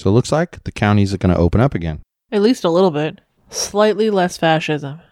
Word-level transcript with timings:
So 0.00 0.08
it 0.08 0.14
looks 0.14 0.32
like 0.32 0.64
the 0.64 0.72
counties 0.72 1.12
are 1.12 1.18
going 1.18 1.34
to 1.34 1.38
open 1.38 1.60
up 1.60 1.74
again. 1.74 2.00
At 2.32 2.40
least 2.40 2.64
a 2.64 2.70
little 2.70 2.90
bit. 2.90 3.20
Slightly 3.50 4.08
less 4.08 4.38
fascism. 4.38 5.02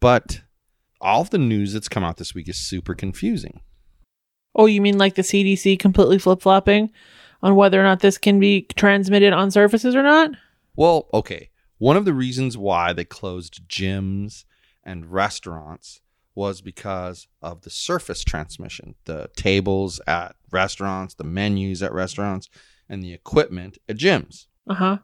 But 0.00 0.40
all 0.98 1.20
of 1.20 1.28
the 1.28 1.36
news 1.36 1.74
that's 1.74 1.90
come 1.90 2.04
out 2.04 2.16
this 2.16 2.34
week 2.34 2.48
is 2.48 2.56
super 2.56 2.94
confusing. 2.94 3.60
Oh, 4.54 4.64
you 4.64 4.80
mean 4.80 4.96
like 4.96 5.16
the 5.16 5.20
CDC 5.20 5.78
completely 5.78 6.18
flip 6.18 6.40
flopping 6.40 6.90
on 7.42 7.54
whether 7.54 7.78
or 7.78 7.82
not 7.82 8.00
this 8.00 8.16
can 8.16 8.40
be 8.40 8.62
transmitted 8.76 9.34
on 9.34 9.50
surfaces 9.50 9.94
or 9.94 10.02
not? 10.02 10.30
Well, 10.74 11.06
okay. 11.12 11.50
One 11.76 11.98
of 11.98 12.06
the 12.06 12.14
reasons 12.14 12.56
why 12.56 12.94
they 12.94 13.04
closed 13.04 13.68
gyms 13.68 14.46
and 14.82 15.12
restaurants 15.12 16.00
was 16.34 16.62
because 16.62 17.28
of 17.42 17.60
the 17.60 17.70
surface 17.70 18.24
transmission, 18.24 18.94
the 19.04 19.28
tables 19.36 20.00
at 20.06 20.34
restaurants, 20.50 21.12
the 21.12 21.24
menus 21.24 21.82
at 21.82 21.92
restaurants, 21.92 22.48
and 22.88 23.02
the 23.02 23.12
equipment 23.12 23.78
at 23.88 23.96
gyms. 23.96 24.46
Uh 24.68 24.74
huh. 24.74 24.98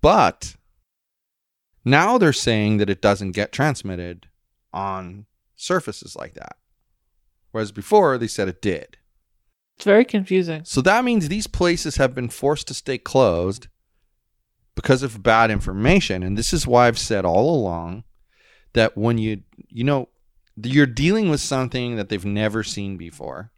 But 0.00 0.56
now 1.84 2.18
they're 2.18 2.32
saying 2.32 2.78
that 2.78 2.90
it 2.90 3.02
doesn't 3.02 3.32
get 3.32 3.52
transmitted 3.52 4.28
on 4.72 5.26
surfaces 5.56 6.16
like 6.16 6.34
that. 6.34 6.56
Whereas 7.52 7.72
before 7.72 8.18
they 8.18 8.26
said 8.26 8.48
it 8.48 8.60
did. 8.60 8.98
It's 9.76 9.84
very 9.84 10.04
confusing. 10.04 10.62
So 10.64 10.80
that 10.82 11.04
means 11.04 11.28
these 11.28 11.46
places 11.46 11.96
have 11.96 12.14
been 12.14 12.28
forced 12.28 12.68
to 12.68 12.74
stay 12.74 12.98
closed 12.98 13.68
because 14.74 15.02
of 15.02 15.22
bad 15.22 15.50
information. 15.50 16.22
And 16.22 16.38
this 16.38 16.52
is 16.52 16.66
why 16.66 16.86
I've 16.86 16.98
said 16.98 17.24
all 17.24 17.54
along 17.54 18.04
that 18.72 18.96
when 18.96 19.18
you, 19.18 19.42
you 19.68 19.84
know, 19.84 20.08
you're 20.62 20.86
dealing 20.86 21.28
with 21.28 21.40
something 21.40 21.96
that 21.96 22.08
they've 22.08 22.24
never 22.24 22.62
seen 22.62 22.96
before. 22.96 23.50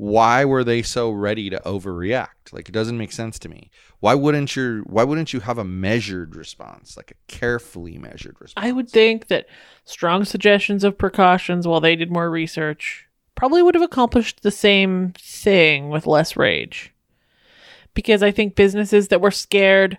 Why 0.00 0.46
were 0.46 0.64
they 0.64 0.80
so 0.80 1.10
ready 1.10 1.50
to 1.50 1.60
overreact? 1.66 2.52
Like 2.52 2.70
it 2.70 2.72
doesn't 2.72 2.96
make 2.96 3.12
sense 3.12 3.38
to 3.40 3.50
me. 3.50 3.70
Why 3.98 4.14
wouldn't 4.14 4.56
you 4.56 4.82
why 4.86 5.04
wouldn't 5.04 5.34
you 5.34 5.40
have 5.40 5.58
a 5.58 5.64
measured 5.64 6.36
response, 6.36 6.96
like 6.96 7.10
a 7.10 7.14
carefully 7.30 7.98
measured 7.98 8.40
response? 8.40 8.66
I 8.66 8.72
would 8.72 8.88
think 8.88 9.26
that 9.26 9.44
strong 9.84 10.24
suggestions 10.24 10.84
of 10.84 10.96
precautions 10.96 11.68
while 11.68 11.82
they 11.82 11.96
did 11.96 12.10
more 12.10 12.30
research 12.30 13.08
probably 13.34 13.62
would 13.62 13.74
have 13.74 13.82
accomplished 13.82 14.40
the 14.42 14.50
same 14.50 15.12
thing 15.18 15.90
with 15.90 16.06
less 16.06 16.34
rage. 16.34 16.94
Because 17.92 18.22
I 18.22 18.30
think 18.30 18.54
businesses 18.54 19.08
that 19.08 19.20
were 19.20 19.30
scared 19.30 19.98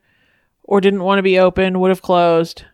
or 0.64 0.82
didn't 0.82 1.04
want 1.04 1.20
to 1.20 1.24
be 1.24 1.38
open 1.38 1.80
would 1.80 1.90
have 1.90 2.02
closed. 2.02 2.66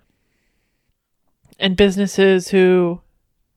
And 1.59 1.75
businesses 1.75 2.47
who 2.47 3.01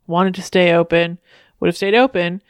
wanted 0.08 0.34
to 0.34 0.42
stay 0.42 0.72
open 0.72 1.20
would 1.60 1.68
have 1.68 1.76
stayed 1.76 1.94
open. 1.94 2.42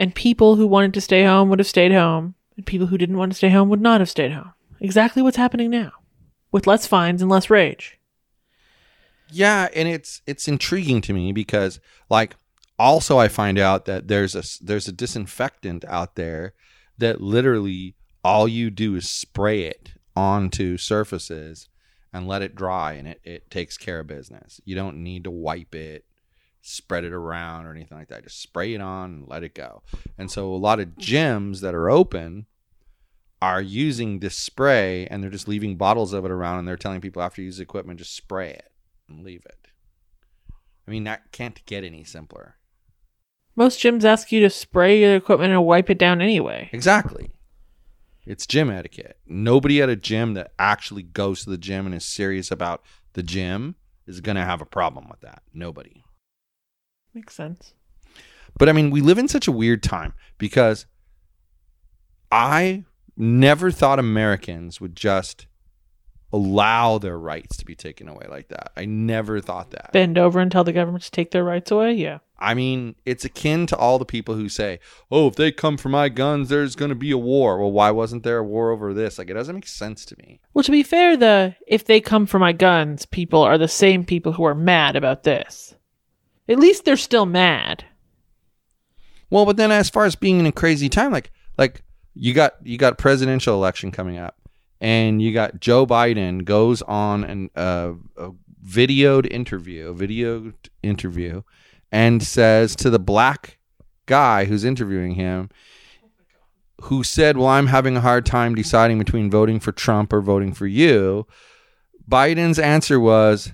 And 0.00 0.14
people 0.14 0.56
who 0.56 0.66
wanted 0.66 0.94
to 0.94 1.00
stay 1.02 1.24
home 1.24 1.50
would 1.50 1.58
have 1.58 1.68
stayed 1.68 1.92
home. 1.92 2.34
And 2.56 2.64
people 2.64 2.86
who 2.86 2.96
didn't 2.96 3.18
want 3.18 3.32
to 3.32 3.36
stay 3.36 3.50
home 3.50 3.68
would 3.68 3.82
not 3.82 4.00
have 4.00 4.08
stayed 4.08 4.32
home. 4.32 4.54
Exactly 4.80 5.22
what's 5.22 5.36
happening 5.36 5.68
now. 5.68 5.92
With 6.50 6.66
less 6.66 6.86
fines 6.86 7.20
and 7.20 7.30
less 7.30 7.50
rage. 7.50 7.98
Yeah, 9.30 9.68
and 9.74 9.86
it's 9.86 10.22
it's 10.26 10.48
intriguing 10.48 11.02
to 11.02 11.12
me 11.12 11.32
because 11.32 11.80
like 12.08 12.34
also 12.78 13.18
I 13.18 13.28
find 13.28 13.58
out 13.58 13.84
that 13.84 14.08
there's 14.08 14.34
a 14.34 14.42
there's 14.64 14.88
a 14.88 14.92
disinfectant 14.92 15.84
out 15.84 16.16
there 16.16 16.54
that 16.98 17.20
literally 17.20 17.94
all 18.24 18.48
you 18.48 18.70
do 18.70 18.96
is 18.96 19.08
spray 19.08 19.64
it 19.64 19.92
onto 20.16 20.78
surfaces 20.78 21.68
and 22.12 22.26
let 22.26 22.42
it 22.42 22.56
dry 22.56 22.94
and 22.94 23.06
it, 23.06 23.20
it 23.22 23.50
takes 23.50 23.76
care 23.76 24.00
of 24.00 24.06
business. 24.06 24.60
You 24.64 24.74
don't 24.74 25.02
need 25.02 25.24
to 25.24 25.30
wipe 25.30 25.74
it, 25.74 26.04
spread 26.62 27.04
it 27.04 27.12
around 27.12 27.66
or 27.66 27.72
anything 27.72 27.98
like 27.98 28.08
that. 28.08 28.24
Just 28.24 28.40
spray 28.40 28.74
it 28.74 28.80
on 28.80 29.10
and 29.10 29.28
let 29.28 29.42
it 29.42 29.54
go. 29.54 29.82
And 30.18 30.30
so 30.30 30.52
a 30.52 30.56
lot 30.56 30.80
of 30.80 30.96
gyms 30.96 31.60
that 31.60 31.74
are 31.74 31.90
open 31.90 32.46
are 33.42 33.62
using 33.62 34.18
this 34.18 34.36
spray 34.36 35.06
and 35.06 35.22
they're 35.22 35.30
just 35.30 35.48
leaving 35.48 35.76
bottles 35.76 36.12
of 36.12 36.24
it 36.24 36.30
around 36.30 36.58
and 36.58 36.68
they're 36.68 36.76
telling 36.76 37.00
people 37.00 37.22
after 37.22 37.40
you 37.40 37.46
use 37.46 37.56
the 37.56 37.62
equipment 37.62 37.98
just 37.98 38.14
spray 38.14 38.50
it 38.50 38.70
and 39.08 39.24
leave 39.24 39.44
it. 39.46 39.68
I 40.86 40.90
mean, 40.90 41.04
that 41.04 41.32
can't 41.32 41.64
get 41.66 41.84
any 41.84 42.04
simpler. 42.04 42.56
Most 43.56 43.80
gyms 43.80 44.04
ask 44.04 44.30
you 44.32 44.40
to 44.40 44.50
spray 44.50 45.00
your 45.00 45.16
equipment 45.16 45.52
and 45.52 45.64
wipe 45.64 45.90
it 45.90 45.98
down 45.98 46.20
anyway. 46.20 46.68
Exactly. 46.72 47.30
It's 48.26 48.46
gym 48.46 48.70
etiquette. 48.70 49.18
Nobody 49.26 49.80
at 49.80 49.88
a 49.88 49.96
gym 49.96 50.34
that 50.34 50.52
actually 50.58 51.02
goes 51.02 51.44
to 51.44 51.50
the 51.50 51.58
gym 51.58 51.86
and 51.86 51.94
is 51.94 52.04
serious 52.04 52.50
about 52.50 52.82
the 53.14 53.22
gym 53.22 53.76
is 54.06 54.20
going 54.20 54.36
to 54.36 54.44
have 54.44 54.60
a 54.60 54.66
problem 54.66 55.08
with 55.08 55.20
that. 55.20 55.42
Nobody. 55.54 56.04
Makes 57.14 57.34
sense. 57.34 57.74
But 58.58 58.68
I 58.68 58.72
mean, 58.72 58.90
we 58.90 59.00
live 59.00 59.18
in 59.18 59.28
such 59.28 59.48
a 59.48 59.52
weird 59.52 59.82
time 59.82 60.14
because 60.38 60.86
I 62.30 62.84
never 63.16 63.70
thought 63.70 63.98
Americans 63.98 64.80
would 64.80 64.96
just 64.96 65.46
allow 66.32 66.98
their 66.98 67.18
rights 67.18 67.56
to 67.56 67.64
be 67.64 67.74
taken 67.74 68.08
away 68.08 68.26
like 68.28 68.48
that. 68.48 68.70
I 68.76 68.84
never 68.84 69.40
thought 69.40 69.72
that. 69.72 69.92
Bend 69.92 70.16
over 70.16 70.38
and 70.38 70.50
tell 70.50 70.64
the 70.64 70.72
government 70.72 71.04
to 71.04 71.10
take 71.10 71.32
their 71.32 71.44
rights 71.44 71.70
away? 71.70 71.94
Yeah. 71.94 72.18
I 72.38 72.54
mean, 72.54 72.94
it's 73.04 73.24
akin 73.24 73.66
to 73.66 73.76
all 73.76 73.98
the 73.98 74.06
people 74.06 74.34
who 74.34 74.48
say, 74.48 74.78
"Oh, 75.10 75.26
if 75.26 75.36
they 75.36 75.52
come 75.52 75.76
for 75.76 75.90
my 75.90 76.08
guns, 76.08 76.48
there's 76.48 76.74
going 76.76 76.88
to 76.88 76.94
be 76.94 77.10
a 77.10 77.18
war." 77.18 77.58
Well, 77.58 77.72
why 77.72 77.90
wasn't 77.90 78.22
there 78.22 78.38
a 78.38 78.44
war 78.44 78.70
over 78.70 78.94
this? 78.94 79.18
Like, 79.18 79.28
it 79.28 79.34
doesn't 79.34 79.54
make 79.54 79.66
sense 79.66 80.06
to 80.06 80.16
me. 80.18 80.40
Well, 80.54 80.62
to 80.62 80.70
be 80.70 80.82
fair, 80.82 81.16
the 81.16 81.54
if 81.66 81.84
they 81.84 82.00
come 82.00 82.24
for 82.26 82.38
my 82.38 82.52
guns, 82.52 83.04
people 83.04 83.42
are 83.42 83.58
the 83.58 83.68
same 83.68 84.04
people 84.04 84.32
who 84.32 84.44
are 84.44 84.54
mad 84.54 84.96
about 84.96 85.24
this. 85.24 85.74
At 86.50 86.58
least 86.58 86.84
they're 86.84 86.96
still 86.96 87.26
mad. 87.26 87.84
Well, 89.30 89.46
but 89.46 89.56
then 89.56 89.70
as 89.70 89.88
far 89.88 90.04
as 90.04 90.16
being 90.16 90.40
in 90.40 90.46
a 90.46 90.52
crazy 90.52 90.88
time, 90.88 91.12
like, 91.12 91.30
like 91.56 91.82
you 92.14 92.34
got 92.34 92.54
you 92.64 92.76
got 92.76 92.98
presidential 92.98 93.54
election 93.54 93.92
coming 93.92 94.18
up, 94.18 94.36
and 94.80 95.22
you 95.22 95.32
got 95.32 95.60
Joe 95.60 95.86
Biden 95.86 96.44
goes 96.44 96.82
on 96.82 97.22
an 97.22 97.50
uh, 97.54 97.92
a 98.16 98.30
videoed 98.66 99.30
interview, 99.30 99.88
a 99.88 99.94
videoed 99.94 100.54
interview, 100.82 101.42
and 101.92 102.22
says 102.22 102.74
to 102.76 102.90
the 102.90 102.98
black 102.98 103.58
guy 104.06 104.46
who's 104.46 104.64
interviewing 104.64 105.14
him, 105.14 105.50
who 106.82 107.04
said, 107.04 107.36
Well, 107.36 107.46
I'm 107.46 107.68
having 107.68 107.96
a 107.96 108.00
hard 108.00 108.26
time 108.26 108.54
deciding 108.54 108.98
between 108.98 109.30
voting 109.30 109.60
for 109.60 109.72
Trump 109.72 110.12
or 110.12 110.20
voting 110.20 110.52
for 110.52 110.66
you. 110.66 111.26
Biden's 112.08 112.58
answer 112.58 112.98
was, 112.98 113.52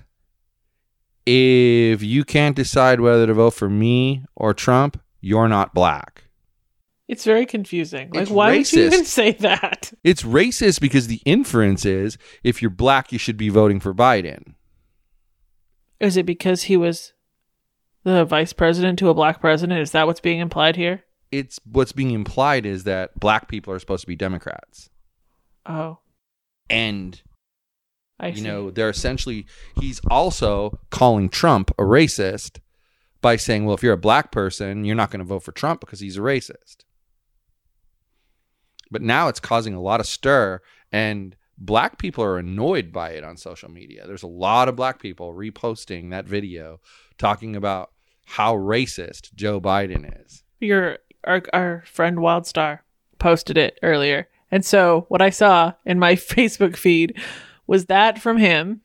If 1.29 2.01
you 2.01 2.23
can't 2.23 2.55
decide 2.55 3.01
whether 3.01 3.27
to 3.27 3.33
vote 3.33 3.53
for 3.53 3.69
me 3.69 4.23
or 4.35 4.53
Trump, 4.53 5.01
you're 5.19 5.49
not 5.49 5.73
black. 5.73 6.23
It's 7.09 7.25
very 7.25 7.45
confusing. 7.45 8.11
Like, 8.11 8.23
It's 8.23 8.31
why 8.31 8.57
would 8.57 8.71
you 8.71 8.85
even 8.85 9.03
say 9.03 9.33
that? 9.33 9.91
It's 10.05 10.23
racist 10.23 10.79
because 10.79 11.07
the 11.07 11.21
inference 11.25 11.85
is 11.85 12.17
if 12.43 12.61
you're 12.61 12.71
black, 12.71 13.11
you 13.11 13.19
should 13.19 13.35
be 13.35 13.49
voting 13.49 13.81
for 13.81 13.93
Biden. 13.93 14.53
Is 15.99 16.15
it 16.15 16.25
because 16.25 16.63
he 16.63 16.77
was 16.77 17.11
the 18.03 18.23
vice 18.23 18.53
president 18.53 18.97
to 18.99 19.09
a 19.09 19.13
black 19.13 19.41
president? 19.41 19.81
Is 19.81 19.91
that 19.91 20.07
what's 20.07 20.21
being 20.21 20.39
implied 20.39 20.77
here? 20.77 21.03
It's 21.29 21.59
what's 21.69 21.91
being 21.91 22.11
implied 22.11 22.65
is 22.65 22.85
that 22.85 23.19
black 23.19 23.49
people 23.49 23.73
are 23.73 23.79
supposed 23.79 24.01
to 24.01 24.07
be 24.07 24.15
Democrats. 24.15 24.89
Oh, 25.65 25.99
And 26.69 27.21
I 28.19 28.29
you 28.29 28.37
see. 28.37 28.43
know 28.43 28.71
they're 28.71 28.89
essentially 28.89 29.45
he's 29.79 30.01
also 30.09 30.79
calling 30.89 31.29
trump 31.29 31.71
a 31.71 31.83
racist 31.83 32.59
by 33.21 33.35
saying 33.35 33.65
well 33.65 33.75
if 33.75 33.83
you're 33.83 33.93
a 33.93 33.97
black 33.97 34.31
person 34.31 34.85
you're 34.85 34.95
not 34.95 35.11
going 35.11 35.19
to 35.19 35.25
vote 35.25 35.43
for 35.43 35.51
trump 35.51 35.81
because 35.81 35.99
he's 35.99 36.17
a 36.17 36.21
racist 36.21 36.77
but 38.89 39.01
now 39.01 39.27
it's 39.27 39.39
causing 39.39 39.73
a 39.73 39.81
lot 39.81 39.99
of 39.99 40.07
stir 40.07 40.61
and 40.91 41.35
black 41.57 41.97
people 41.97 42.23
are 42.23 42.37
annoyed 42.37 42.91
by 42.91 43.11
it 43.11 43.23
on 43.23 43.37
social 43.37 43.69
media. 43.69 44.05
There's 44.05 44.23
a 44.23 44.27
lot 44.27 44.69
of 44.69 44.75
black 44.75 44.99
people 44.99 45.33
reposting 45.33 46.11
that 46.11 46.25
video 46.25 46.79
talking 47.17 47.55
about 47.55 47.91
how 48.25 48.55
racist 48.55 49.33
Joe 49.33 49.59
Biden 49.59 50.25
is. 50.25 50.43
Your 50.59 50.99
our, 51.23 51.41
our 51.53 51.83
friend 51.85 52.17
Wildstar 52.17 52.79
posted 53.19 53.57
it 53.57 53.79
earlier. 53.81 54.27
And 54.51 54.63
so 54.63 55.05
what 55.09 55.21
I 55.21 55.29
saw 55.29 55.73
in 55.85 55.99
my 55.99 56.15
Facebook 56.15 56.75
feed 56.75 57.17
was 57.67 57.85
that 57.87 58.19
from 58.19 58.37
him. 58.37 58.81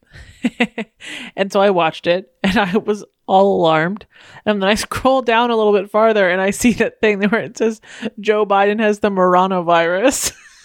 and 1.36 1.52
so 1.52 1.60
I 1.60 1.70
watched 1.70 2.06
it 2.06 2.32
and 2.42 2.58
I 2.58 2.76
was 2.76 3.04
all 3.26 3.60
alarmed. 3.60 4.06
And 4.44 4.60
then 4.60 4.68
I 4.68 4.74
scroll 4.76 5.22
down 5.22 5.50
a 5.50 5.56
little 5.56 5.72
bit 5.72 5.90
farther 5.90 6.28
and 6.28 6.40
I 6.40 6.50
see 6.50 6.72
that 6.74 7.00
thing 7.00 7.22
where 7.22 7.40
it 7.40 7.56
says 7.56 7.80
Joe 8.20 8.44
Biden 8.44 8.80
has 8.80 8.98
the 8.98 9.10
Moranovirus. 9.10 10.32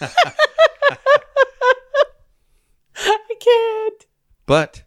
I 2.96 3.34
can't. 3.40 4.06
But 4.46 4.84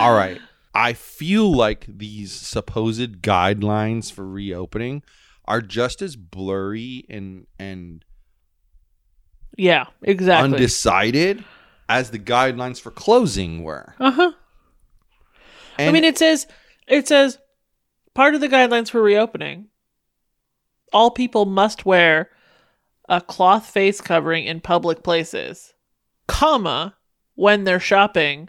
all 0.00 0.14
right, 0.14 0.40
I 0.74 0.92
feel 0.92 1.52
like 1.54 1.86
these 1.88 2.32
supposed 2.32 3.22
guidelines 3.22 4.12
for 4.12 4.26
reopening 4.26 5.02
are 5.46 5.60
just 5.60 6.00
as 6.02 6.16
blurry 6.16 7.04
and 7.08 7.46
and 7.58 8.04
Yeah, 9.56 9.86
exactly. 10.02 10.54
undecided 10.54 11.44
as 11.88 12.10
the 12.10 12.18
guidelines 12.18 12.80
for 12.80 12.90
closing 12.90 13.62
were. 13.62 13.94
uh-huh. 14.00 14.32
I 15.78 15.90
mean, 15.90 16.04
it 16.04 16.18
says 16.18 16.46
it 16.86 17.08
says 17.08 17.38
part 18.14 18.34
of 18.34 18.40
the 18.40 18.48
guidelines 18.48 18.90
for 18.90 19.02
reopening. 19.02 19.66
All 20.92 21.10
people 21.10 21.46
must 21.46 21.84
wear 21.84 22.30
a 23.08 23.20
cloth 23.20 23.66
face 23.66 24.00
covering 24.00 24.44
in 24.44 24.60
public 24.60 25.02
places, 25.02 25.74
comma 26.28 26.94
when 27.34 27.64
they're 27.64 27.80
shopping, 27.80 28.48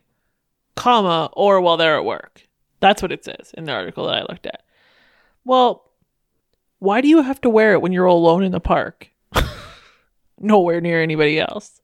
comma 0.75 1.29
or 1.33 1.59
while 1.59 1.77
they're 1.77 1.97
at 1.97 2.05
work. 2.05 2.47
That's 2.79 3.01
what 3.01 3.11
it 3.11 3.25
says 3.25 3.51
in 3.57 3.63
the 3.63 3.71
article 3.71 4.05
that 4.05 4.17
I 4.17 4.21
looked 4.21 4.45
at. 4.45 4.63
Well, 5.43 5.91
why 6.79 7.01
do 7.01 7.07
you 7.07 7.21
have 7.21 7.41
to 7.41 7.49
wear 7.49 7.73
it 7.73 7.81
when 7.81 7.91
you're 7.91 8.05
alone 8.05 8.43
in 8.43 8.51
the 8.51 8.59
park? 8.59 9.09
Nowhere 10.39 10.81
near 10.81 11.01
anybody 11.01 11.39
else. 11.39 11.81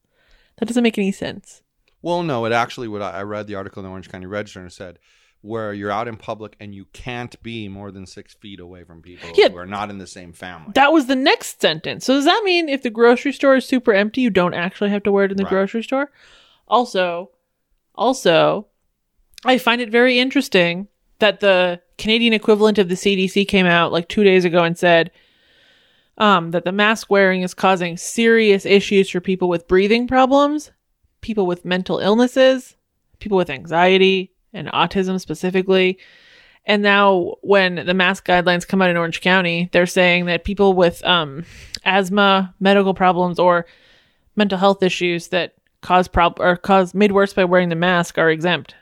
That 0.58 0.66
doesn't 0.68 0.84
make 0.84 0.98
any 0.98 1.12
sense. 1.12 1.62
well, 2.02 2.24
no, 2.24 2.46
it 2.46 2.52
actually 2.52 2.88
what 2.88 3.02
I 3.02 3.20
I 3.20 3.24
read 3.24 3.48
the 3.48 3.56
article 3.56 3.80
in 3.82 3.86
the 3.86 3.90
Orange 3.92 4.10
County 4.10 4.26
Register 4.26 4.60
and 4.60 4.70
it 4.70 4.74
said 4.74 5.00
where 5.44 5.74
you're 5.74 5.90
out 5.92 6.08
in 6.08 6.16
public 6.18 6.56
and 6.60 6.76
you 6.76 6.86
can't 6.94 7.42
be 7.42 7.68
more 7.68 7.90
than 7.90 8.06
six 8.06 8.36
feet 8.36 8.60
away 8.60 8.84
from 8.84 9.02
people 9.02 9.28
Yeah. 9.36 9.50
who 9.50 9.58
are 9.58 9.66
not 9.66 9.90
in 9.90 9.98
the 9.98 10.06
same 10.06 10.34
family. 10.34 10.72
That 10.76 10.94
was 10.94 11.08
the 11.08 11.16
next 11.16 11.60
sentence. 11.60 12.06
So 12.06 12.14
does 12.14 12.26
that 12.26 12.44
mean 12.46 12.70
if 12.70 12.84
the 12.84 12.92
grocery 12.92 13.32
store 13.34 13.56
is 13.56 13.66
super 13.66 13.92
empty, 13.92 14.22
you 14.22 14.30
don't 14.30 14.54
actually 14.54 14.92
have 14.92 15.02
to 15.04 15.12
wear 15.12 15.26
it 15.26 15.32
in 15.32 15.38
the 15.38 15.44
Right. 15.46 15.50
grocery 15.50 15.82
store? 15.82 16.12
Also, 16.68 17.32
also, 17.96 18.68
I 19.44 19.58
find 19.58 19.82
it 19.82 19.90
very 19.90 20.20
interesting 20.20 20.88
that 21.20 21.40
the 21.40 21.82
Canadian 21.98 22.34
equivalent 22.34 22.78
of 22.78 22.88
the 22.90 22.96
CDC 22.96 23.46
came 23.48 23.66
out 23.66 23.92
like 23.92 24.08
two 24.08 24.24
days 24.24 24.46
ago 24.46 24.64
and 24.64 24.78
said 24.78 25.10
um, 26.18 26.52
that 26.52 26.66
the 26.66 26.72
mask 26.72 27.10
wearing 27.10 27.42
is 27.42 27.54
causing 27.54 27.98
serious 27.98 28.66
issues 28.66 29.10
for 29.10 29.20
people 29.20 29.50
with 29.50 29.68
breathing 29.68 30.08
problems, 30.08 30.72
people 31.22 31.46
with 31.46 31.66
mental 31.66 32.00
illnesses, 32.00 32.76
people 33.20 33.38
with 33.38 33.50
anxiety 33.50 34.32
and 34.54 34.68
autism 34.70 35.20
specifically. 35.20 35.98
And 36.66 36.84
now, 36.84 37.36
when 37.42 37.76
the 37.86 37.94
mask 37.94 38.28
guidelines 38.28 38.68
come 38.68 38.82
out 38.82 38.90
in 38.90 38.98
Orange 38.98 39.22
County, 39.22 39.70
they're 39.72 39.88
saying 39.88 40.26
that 40.26 40.44
people 40.44 40.74
with 40.74 41.04
um, 41.04 41.44
asthma, 41.86 42.54
medical 42.60 42.94
problems, 42.94 43.40
or 43.40 43.66
mental 44.36 44.60
health 44.60 44.84
issues 44.84 45.30
that 45.30 45.56
cause 45.82 46.08
prob 46.08 46.40
or 46.40 46.56
cause 46.56 46.94
made 46.94 47.12
worse 47.12 47.34
by 47.34 47.46
wearing 47.46 47.70
the 47.70 47.76
mask 47.76 48.20
are 48.20 48.30
exempt. 48.30 48.76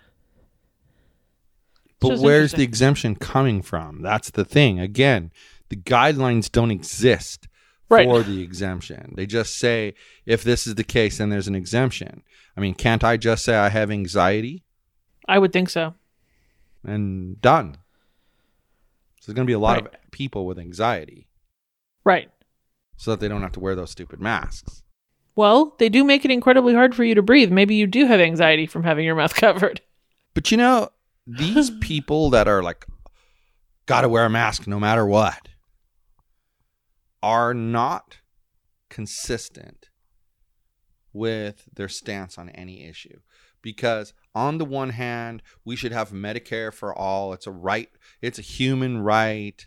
But 2.02 2.20
where's 2.20 2.54
the 2.54 2.64
exemption 2.64 3.16
coming 3.16 3.62
from? 3.62 4.02
That's 4.02 4.31
the 4.31 4.46
thing. 4.46 4.80
Again, 4.80 5.31
the 5.69 5.75
guidelines 5.77 6.51
don't 6.51 6.71
exist 6.71 7.48
Right. 7.89 8.06
for 8.06 8.21
the 8.21 8.42
exemption. 8.44 9.13
They 9.16 9.25
just 9.25 9.57
say 9.57 9.95
if 10.25 10.44
this 10.44 10.68
is 10.68 10.75
the 10.75 10.83
case, 10.83 11.18
then 11.18 11.30
there's 11.30 11.48
an 11.48 11.56
exemption. 11.56 12.21
I 12.56 12.62
mean, 12.62 12.75
can't 12.75 13.04
I 13.04 13.18
just 13.18 13.44
say 13.44 13.56
I 13.56 13.69
have 13.69 13.89
anxiety 13.89 14.63
I 15.27 15.39
would 15.39 15.54
think 15.54 15.69
so. 15.69 15.94
and 16.83 17.39
done? 17.42 17.77
So 19.21 19.31
there's 19.31 19.36
going 19.36 19.45
to 19.45 19.50
be 19.50 19.54
a 19.54 19.60
lot 19.60 19.83
Right. 19.83 19.94
of 19.94 20.12
people 20.12 20.45
with 20.45 20.57
anxiety 20.60 21.27
Right. 22.04 22.30
so 22.98 23.12
that 23.12 23.19
they 23.19 23.27
don't 23.27 23.42
have 23.42 23.51
to 23.54 23.60
wear 23.60 23.75
those 23.75 23.92
stupid 23.92 24.19
masks. 24.21 24.83
Well, 25.36 25.75
they 25.80 25.89
do 25.89 26.04
make 26.04 26.25
it 26.25 26.31
incredibly 26.31 26.74
hard 26.74 26.94
for 26.95 27.04
you 27.04 27.16
to 27.16 27.21
breathe. 27.21 27.51
Maybe 27.51 27.75
you 27.75 27.88
do 27.88 28.06
have 28.06 28.19
anxiety 28.19 28.66
from 28.66 28.83
having 28.83 29.06
your 29.06 29.16
mouth 29.16 29.33
covered. 29.36 29.81
But 30.33 30.51
you 30.51 30.57
know, 30.57 30.89
these 31.25 31.69
people 31.69 32.30
that 32.31 32.48
are 32.48 32.62
like, 32.63 32.86
got 33.86 34.01
to 34.01 34.10
wear 34.10 34.25
a 34.25 34.30
mask 34.30 34.68
no 34.68 34.80
matter 34.80 35.06
what, 35.06 35.49
are 37.21 37.54
not 37.54 38.18
consistent 38.89 39.89
with 41.13 41.66
their 41.74 41.88
stance 41.89 42.38
on 42.38 42.50
any 42.50 42.83
issue. 42.86 43.19
Because 43.62 44.13
on 44.33 44.57
the 44.57 44.66
one 44.66 44.92
hand, 44.92 45.42
we 45.66 45.75
should 45.75 45.92
have 45.92 46.12
Medicare 46.12 46.74
for 46.74 46.94
all. 46.94 47.33
It's 47.33 47.48
a 47.48 47.51
right. 47.51 47.89
It's 48.21 48.39
a 48.39 48.44
human 48.44 49.00
right. 49.00 49.66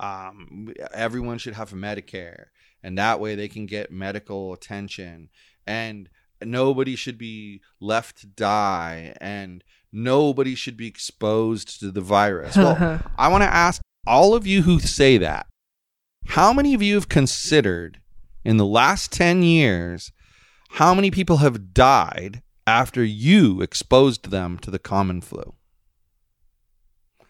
Um, 0.00 0.74
everyone 0.92 1.38
should 1.38 1.54
have 1.54 1.70
Medicare, 1.70 2.46
and 2.82 2.98
that 2.98 3.20
way 3.20 3.36
they 3.36 3.46
can 3.46 3.66
get 3.66 3.92
medical 3.92 4.52
attention. 4.52 5.28
And 5.64 6.08
nobody 6.44 6.96
should 6.96 7.16
be 7.16 7.60
left 7.80 8.22
to 8.22 8.26
die, 8.26 9.14
and 9.20 9.62
nobody 9.92 10.56
should 10.56 10.76
be 10.76 10.88
exposed 10.88 11.78
to 11.78 11.92
the 11.92 12.00
virus. 12.00 12.56
Well, 12.56 13.00
I 13.16 13.28
want 13.28 13.44
to 13.44 13.54
ask 13.54 13.80
all 14.04 14.34
of 14.34 14.44
you 14.44 14.62
who 14.62 14.80
say 14.80 15.18
that 15.18 15.46
how 16.26 16.52
many 16.52 16.74
of 16.74 16.82
you 16.82 16.94
have 16.94 17.08
considered 17.08 18.00
in 18.44 18.56
the 18.56 18.66
last 18.66 19.12
10 19.12 19.42
years 19.42 20.12
how 20.70 20.94
many 20.94 21.10
people 21.10 21.38
have 21.38 21.74
died 21.74 22.42
after 22.66 23.04
you 23.04 23.60
exposed 23.60 24.30
them 24.30 24.58
to 24.58 24.70
the 24.70 24.78
common 24.78 25.20
flu? 25.20 25.54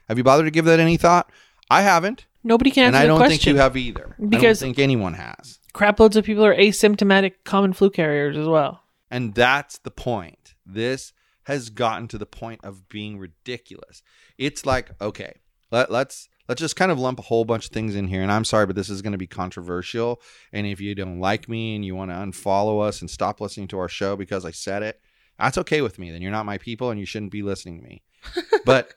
Have 0.09 0.19
you 0.19 0.25
bothered 0.25 0.47
to 0.47 0.51
give 0.51 0.65
that 0.67 0.81
any 0.81 0.97
thought? 0.97 1.31
I 1.71 1.83
haven't, 1.83 2.27
Nobody 2.45 2.71
can 2.71 2.85
answer 2.85 2.97
and 2.97 3.05
I 3.05 3.07
don't 3.07 3.19
question. 3.19 3.39
think 3.39 3.47
you 3.47 3.57
have 3.57 3.77
either. 3.77 4.17
Because 4.19 4.63
I 4.63 4.67
don't 4.67 4.75
think 4.75 4.79
anyone 4.79 5.15
has. 5.15 5.61
Crap 5.73 6.01
loads 6.01 6.17
of 6.17 6.25
people 6.25 6.45
are 6.45 6.55
asymptomatic 6.55 7.35
common 7.45 7.73
flu 7.73 7.89
carriers 7.91 8.37
as 8.37 8.47
well. 8.47 8.83
And 9.11 9.35
that's 9.35 9.79
the 9.79 9.91
point. 9.91 10.55
This 10.67 11.13
has 11.45 11.71
gotten 11.71 12.09
to 12.09 12.19
the 12.19 12.27
point 12.27 12.61
of 12.65 12.89
being 12.89 13.19
ridiculous. 13.19 14.03
It's 14.39 14.67
like, 14.67 14.91
okay, 15.01 15.35
let, 15.71 15.91
let's 15.91 16.29
let's 16.49 16.61
just 16.61 16.77
kind 16.77 16.91
of 16.91 16.99
lump 16.99 17.19
a 17.19 17.23
whole 17.23 17.45
bunch 17.45 17.67
of 17.67 17.71
things 17.73 17.95
in 17.95 18.09
here. 18.09 18.23
And 18.23 18.33
I'm 18.33 18.45
sorry, 18.45 18.67
but 18.67 18.77
this 18.77 18.91
is 18.91 19.03
going 19.03 19.13
to 19.13 19.19
be 19.19 19.27
controversial. 19.27 20.21
And 20.53 20.67
if 20.67 20.81
you 20.81 20.95
don't 20.95 21.21
like 21.21 21.49
me 21.49 21.75
and 21.75 21.85
you 21.85 21.95
want 21.95 22.11
to 22.11 22.17
unfollow 22.17 22.83
us 22.83 23.01
and 23.01 23.11
stop 23.11 23.41
listening 23.41 23.69
to 23.69 23.79
our 23.79 23.89
show 23.89 24.17
because 24.17 24.45
I 24.45 24.51
said 24.51 24.83
it, 24.83 25.01
that's 25.39 25.59
okay 25.59 25.83
with 25.83 25.99
me. 25.99 26.11
Then 26.11 26.23
you're 26.23 26.31
not 26.31 26.47
my 26.47 26.59
people 26.59 26.91
and 26.91 26.99
you 26.99 27.07
shouldn't 27.07 27.33
be 27.33 27.43
listening 27.43 27.79
to 27.79 27.85
me. 27.85 28.03
but 28.65 28.95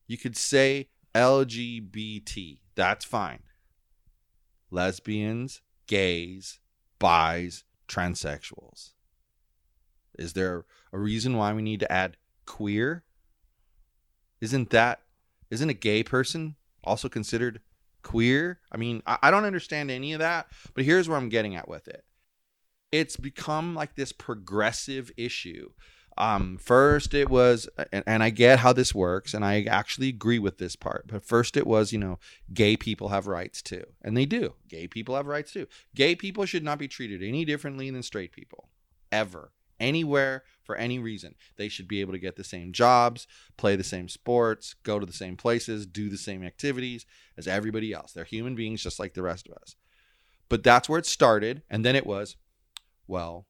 You 0.08 0.18
could 0.18 0.38
say 0.38 0.88
LGBT. 1.14 2.60
That's 2.76 3.06
fine. 3.06 3.40
Lesbians, 4.72 5.62
gays, 5.88 6.60
bis, 7.00 7.64
transsexuals. 7.88 8.92
Is 10.20 10.34
there 10.34 10.66
a 10.94 11.00
reason 11.00 11.38
why 11.38 11.54
we 11.54 11.62
need 11.62 11.80
to 11.80 11.92
add 11.92 12.18
queer? 12.46 13.04
Isn't 14.42 14.70
that 14.70 15.02
isn't 15.50 15.70
a 15.70 15.74
gay 15.74 16.04
person 16.04 16.56
also 16.84 17.10
considered 17.10 17.62
queer? 18.04 18.60
I 18.72 18.78
mean, 18.78 19.02
I, 19.08 19.18
I 19.24 19.32
don't 19.32 19.46
understand 19.46 19.90
any 19.90 20.14
of 20.14 20.20
that, 20.20 20.48
but 20.74 20.84
here's 20.84 21.10
where 21.10 21.18
I'm 21.18 21.30
getting 21.30 21.56
at 21.56 21.68
with 21.68 21.88
it. 21.88 22.04
It's 22.92 23.18
become 23.18 23.76
like 23.76 23.96
this 23.96 24.12
progressive 24.12 25.12
issue. 25.18 25.72
Um, 26.18 26.58
first, 26.58 27.14
it 27.14 27.30
was, 27.30 27.70
and, 27.94 28.04
and 28.06 28.22
I 28.22 28.30
get 28.30 28.60
how 28.60 28.74
this 28.74 28.94
works, 28.94 29.34
and 29.34 29.46
I 29.46 29.64
actually 29.64 30.10
agree 30.10 30.40
with 30.40 30.58
this 30.58 30.76
part. 30.76 31.08
But 31.08 31.24
first, 31.24 31.56
it 31.56 31.66
was, 31.66 31.94
you 31.94 32.00
know, 32.00 32.20
gay 32.54 32.76
people 32.76 33.10
have 33.10 33.26
rights 33.26 33.62
too, 33.62 33.86
and 34.02 34.18
they 34.18 34.26
do. 34.26 34.56
Gay 34.68 34.88
people 34.88 35.16
have 35.16 35.28
rights 35.28 35.54
too. 35.54 35.68
Gay 35.96 36.16
people 36.16 36.46
should 36.46 36.64
not 36.64 36.78
be 36.78 36.90
treated 36.90 37.24
any 37.24 37.46
differently 37.46 37.90
than 37.90 38.04
straight 38.04 38.34
people, 38.34 38.68
ever, 39.12 39.54
anywhere 39.80 40.44
for 40.64 40.76
any 40.76 41.00
reason. 41.00 41.36
They 41.58 41.70
should 41.70 41.88
be 41.88 42.02
able 42.02 42.14
to 42.14 42.20
get 42.20 42.36
the 42.36 42.44
same 42.44 42.74
jobs, 42.74 43.28
play 43.58 43.76
the 43.76 43.84
same 43.84 44.08
sports, 44.08 44.76
go 44.84 45.00
to 45.00 45.06
the 45.06 45.14
same 45.14 45.36
places, 45.36 45.86
do 45.86 46.10
the 46.10 46.18
same 46.18 46.44
activities 46.44 47.06
as 47.38 47.48
everybody 47.48 47.92
else. 47.94 48.12
They're 48.12 48.24
human 48.24 48.56
beings 48.56 48.84
just 48.84 49.00
like 49.00 49.14
the 49.14 49.24
rest 49.24 49.48
of 49.48 49.56
us. 49.62 49.76
But 50.48 50.64
that's 50.64 50.88
where 50.90 51.00
it 51.00 51.06
started. 51.06 51.64
And 51.70 51.86
then 51.86 51.96
it 51.96 52.06
was, 52.06 52.36
well, 53.08 53.48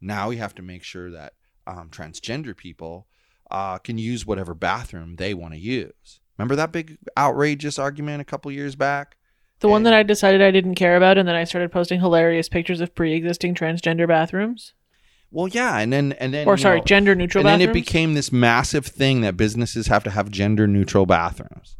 now 0.00 0.28
we 0.28 0.36
have 0.36 0.54
to 0.56 0.62
make 0.62 0.84
sure 0.84 1.10
that 1.10 1.34
um, 1.66 1.88
transgender 1.90 2.56
people 2.56 3.06
uh, 3.50 3.78
can 3.78 3.98
use 3.98 4.26
whatever 4.26 4.54
bathroom 4.54 5.16
they 5.16 5.34
want 5.34 5.54
to 5.54 5.60
use. 5.60 6.20
Remember 6.38 6.56
that 6.56 6.72
big 6.72 6.98
outrageous 7.16 7.78
argument 7.78 8.20
a 8.20 8.24
couple 8.24 8.50
years 8.52 8.76
back? 8.76 9.16
The 9.60 9.68
one 9.68 9.84
that 9.84 9.94
I 9.94 10.02
decided 10.02 10.42
I 10.42 10.50
didn't 10.50 10.74
care 10.74 10.96
about, 10.96 11.16
and 11.16 11.26
then 11.26 11.34
I 11.34 11.44
started 11.44 11.72
posting 11.72 12.00
hilarious 12.00 12.48
pictures 12.48 12.80
of 12.80 12.94
pre-existing 12.94 13.54
transgender 13.54 14.06
bathrooms, 14.06 14.74
Well, 15.36 15.48
yeah, 15.48 15.76
and 15.80 15.92
then 15.92 16.12
and 16.12 16.32
then 16.32 16.48
or 16.48 16.56
sorry, 16.56 16.78
know, 16.78 16.84
gender 16.84 17.14
neutral 17.14 17.46
and 17.46 17.60
then 17.60 17.68
it 17.68 17.74
became 17.74 18.14
this 18.14 18.32
massive 18.32 18.86
thing 18.86 19.20
that 19.20 19.36
businesses 19.36 19.88
have 19.88 20.02
to 20.04 20.10
have 20.10 20.30
gender 20.30 20.66
neutral 20.66 21.04
bathrooms. 21.04 21.76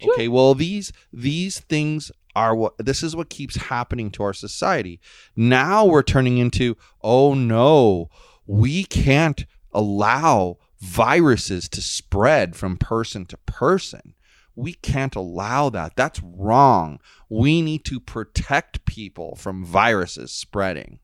Sure. 0.00 0.14
Okay, 0.14 0.26
well 0.26 0.54
these 0.54 0.90
these 1.12 1.60
things 1.60 2.10
are 2.34 2.54
what 2.54 2.78
this 2.78 3.02
is 3.02 3.14
what 3.14 3.28
keeps 3.28 3.56
happening 3.56 4.10
to 4.12 4.22
our 4.22 4.32
society. 4.32 5.00
Now 5.36 5.84
we're 5.84 6.02
turning 6.02 6.38
into 6.38 6.78
oh 7.02 7.34
no, 7.34 8.08
we 8.46 8.84
can't 8.84 9.44
allow 9.70 10.56
viruses 10.80 11.68
to 11.68 11.82
spread 11.82 12.56
from 12.56 12.78
person 12.78 13.26
to 13.26 13.36
person. 13.36 14.14
We 14.54 14.72
can't 14.72 15.14
allow 15.14 15.68
that. 15.68 15.94
That's 15.94 16.22
wrong. 16.24 17.00
We 17.28 17.60
need 17.60 17.84
to 17.84 18.00
protect 18.00 18.86
people 18.86 19.36
from 19.36 19.62
viruses 19.62 20.32
spreading. 20.32 21.00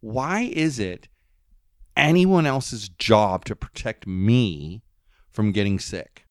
Why 0.00 0.50
is 0.52 0.78
it 0.78 1.08
anyone 1.96 2.46
else's 2.46 2.88
job 2.88 3.44
to 3.46 3.56
protect 3.56 4.06
me 4.06 4.82
from 5.30 5.52
getting 5.52 5.78
sick? 5.78 6.24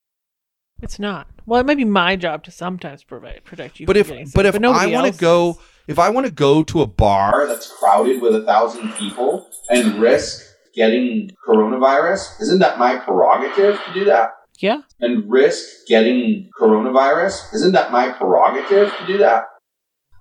It's 0.81 0.99
not. 0.99 1.27
Well, 1.45 1.59
it 1.61 1.65
might 1.65 1.77
be 1.77 1.85
my 1.85 2.15
job 2.15 2.43
to 2.43 2.51
sometimes 2.51 3.03
provide 3.03 3.43
protect 3.45 3.79
you. 3.79 3.85
But 3.85 3.95
from 3.95 4.01
if 4.01 4.07
getting 4.07 4.25
sick, 4.27 4.35
but 4.35 4.45
if 4.45 4.55
I 4.55 4.87
want 4.87 5.13
to 5.13 5.19
go 5.19 5.59
if 5.87 5.99
I 5.99 6.09
want 6.09 6.25
to 6.25 6.31
go 6.31 6.63
to 6.63 6.81
a 6.81 6.87
bar 6.87 7.47
that's 7.47 7.71
crowded 7.71 8.21
with 8.21 8.35
a 8.35 8.43
thousand 8.43 8.91
people 8.93 9.47
and 9.69 9.95
risk 9.95 10.43
getting 10.73 11.31
coronavirus, 11.47 12.41
isn't 12.41 12.59
that 12.59 12.77
my 12.79 12.97
prerogative 12.97 13.79
to 13.85 13.93
do 13.93 14.05
that? 14.05 14.31
yeah, 14.59 14.81
And 14.99 15.29
risk 15.29 15.85
getting 15.87 16.49
coronavirus, 16.59 17.53
isn't 17.53 17.73
that 17.73 17.91
my 17.91 18.11
prerogative 18.11 18.93
to 18.97 19.05
do 19.05 19.17
that? 19.19 19.45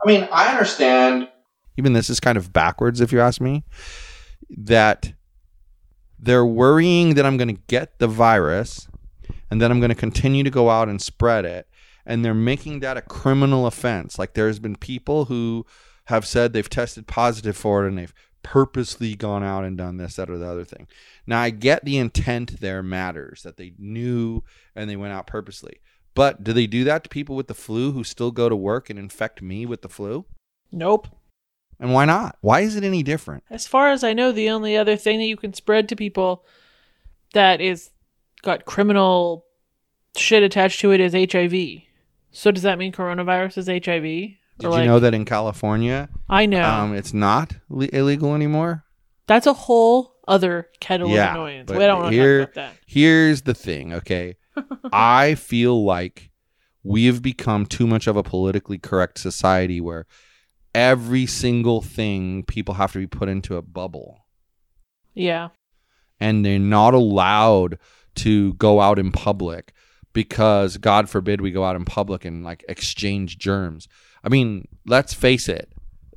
I 0.04 0.08
mean, 0.08 0.28
I 0.32 0.50
understand. 0.52 1.28
Even 1.76 1.92
this 1.92 2.10
is 2.10 2.20
kind 2.20 2.38
of 2.38 2.52
backwards, 2.52 3.00
if 3.00 3.12
you 3.12 3.20
ask 3.20 3.40
me. 3.40 3.64
That 4.50 5.12
they're 6.18 6.46
worrying 6.46 7.14
that 7.14 7.26
I'm 7.26 7.36
going 7.36 7.54
to 7.54 7.62
get 7.66 7.98
the 7.98 8.06
virus 8.08 8.88
and 9.50 9.60
then 9.60 9.70
I'm 9.70 9.80
going 9.80 9.90
to 9.90 9.94
continue 9.94 10.42
to 10.42 10.50
go 10.50 10.70
out 10.70 10.88
and 10.88 11.00
spread 11.00 11.44
it. 11.44 11.68
And 12.06 12.24
they're 12.24 12.34
making 12.34 12.80
that 12.80 12.96
a 12.96 13.02
criminal 13.02 13.66
offense. 13.66 14.18
Like 14.18 14.34
there's 14.34 14.58
been 14.58 14.76
people 14.76 15.26
who 15.26 15.64
have 16.06 16.26
said 16.26 16.52
they've 16.52 16.68
tested 16.68 17.06
positive 17.06 17.56
for 17.56 17.84
it 17.84 17.88
and 17.88 17.96
they've 17.96 18.14
purposely 18.42 19.14
gone 19.14 19.42
out 19.42 19.64
and 19.64 19.78
done 19.78 19.96
this, 19.96 20.16
that, 20.16 20.28
or 20.28 20.38
the 20.38 20.46
other 20.46 20.64
thing. 20.64 20.86
Now, 21.26 21.40
I 21.40 21.50
get 21.50 21.84
the 21.84 21.96
intent 21.96 22.60
there 22.60 22.82
matters 22.82 23.42
that 23.42 23.56
they 23.56 23.72
knew 23.78 24.42
and 24.76 24.88
they 24.88 24.96
went 24.96 25.14
out 25.14 25.26
purposely. 25.26 25.80
But 26.14 26.44
do 26.44 26.52
they 26.52 26.66
do 26.66 26.84
that 26.84 27.04
to 27.04 27.10
people 27.10 27.36
with 27.36 27.48
the 27.48 27.54
flu 27.54 27.92
who 27.92 28.04
still 28.04 28.30
go 28.30 28.48
to 28.48 28.56
work 28.56 28.90
and 28.90 28.98
infect 28.98 29.42
me 29.42 29.66
with 29.66 29.82
the 29.82 29.88
flu? 29.88 30.26
nope. 30.70 31.08
And 31.80 31.92
why 31.92 32.04
not? 32.04 32.36
Why 32.40 32.60
is 32.60 32.76
it 32.76 32.84
any 32.84 33.02
different? 33.02 33.44
As 33.50 33.66
far 33.66 33.90
as 33.90 34.04
I 34.04 34.12
know, 34.12 34.32
the 34.32 34.50
only 34.50 34.76
other 34.76 34.96
thing 34.96 35.18
that 35.18 35.24
you 35.26 35.36
can 35.36 35.52
spread 35.54 35.88
to 35.88 35.96
people 35.96 36.44
that 37.32 37.60
is 37.60 37.90
got 38.42 38.64
criminal 38.64 39.44
shit 40.16 40.42
attached 40.42 40.80
to 40.80 40.92
it 40.92 41.00
is 41.00 41.12
HIV. 41.12 41.82
So 42.30 42.50
does 42.50 42.62
that 42.62 42.78
mean 42.78 42.92
coronavirus 42.92 43.58
is 43.58 43.66
HIV? 43.66 44.02
Did 44.58 44.66
Or 44.68 44.78
you 44.78 44.86
know 44.86 45.00
that 45.00 45.14
in 45.14 45.24
California, 45.24 46.08
I 46.28 46.46
know 46.46 46.62
um, 46.62 46.94
it's 46.94 47.12
not 47.12 47.54
le- 47.68 47.88
illegal 47.92 48.34
anymore? 48.34 48.84
that's 49.26 49.46
a 49.46 49.54
whole 49.54 50.14
other 50.28 50.68
kettle 50.80 51.08
Yeah, 51.08 51.30
of 51.30 51.36
annoyance. 51.36 51.66
but 51.68 51.78
We 51.78 51.84
don't 51.86 52.02
want 52.02 52.12
to 52.12 52.16
here- 52.20 52.40
talk 52.46 52.52
about 52.54 52.72
that. 52.72 52.76
Here's 52.86 53.42
the 53.42 53.54
thing, 53.54 53.94
okay? 53.94 54.36
I 54.92 55.34
feel 55.34 55.82
like 55.84 56.30
we 56.82 57.06
have 57.06 57.22
become 57.22 57.64
too 57.66 57.86
much 57.86 58.06
of 58.06 58.16
a 58.16 58.22
politically 58.22 58.76
correct 58.78 59.18
society 59.18 59.80
where 59.80 60.06
every 60.74 61.26
single 61.26 61.80
thing 61.80 62.42
people 62.44 62.74
have 62.74 62.92
to 62.92 62.98
be 62.98 63.06
put 63.06 63.28
into 63.28 63.56
a 63.56 63.62
bubble 63.62 64.26
Yeah, 65.14 65.48
and 66.20 66.44
they're 66.44 66.58
not 66.58 66.94
allowed 66.94 67.78
to 68.16 68.54
go 68.54 68.80
out 68.80 68.98
in 68.98 69.12
public 69.12 69.72
because 70.12 70.76
god 70.76 71.08
forbid 71.08 71.40
we 71.40 71.50
go 71.50 71.64
out 71.64 71.76
in 71.76 71.84
public 71.84 72.24
and 72.24 72.44
like 72.44 72.64
exchange 72.68 73.38
germs. 73.38 73.88
I 74.22 74.28
mean, 74.28 74.68
let's 74.86 75.12
face 75.12 75.48
it. 75.48 75.70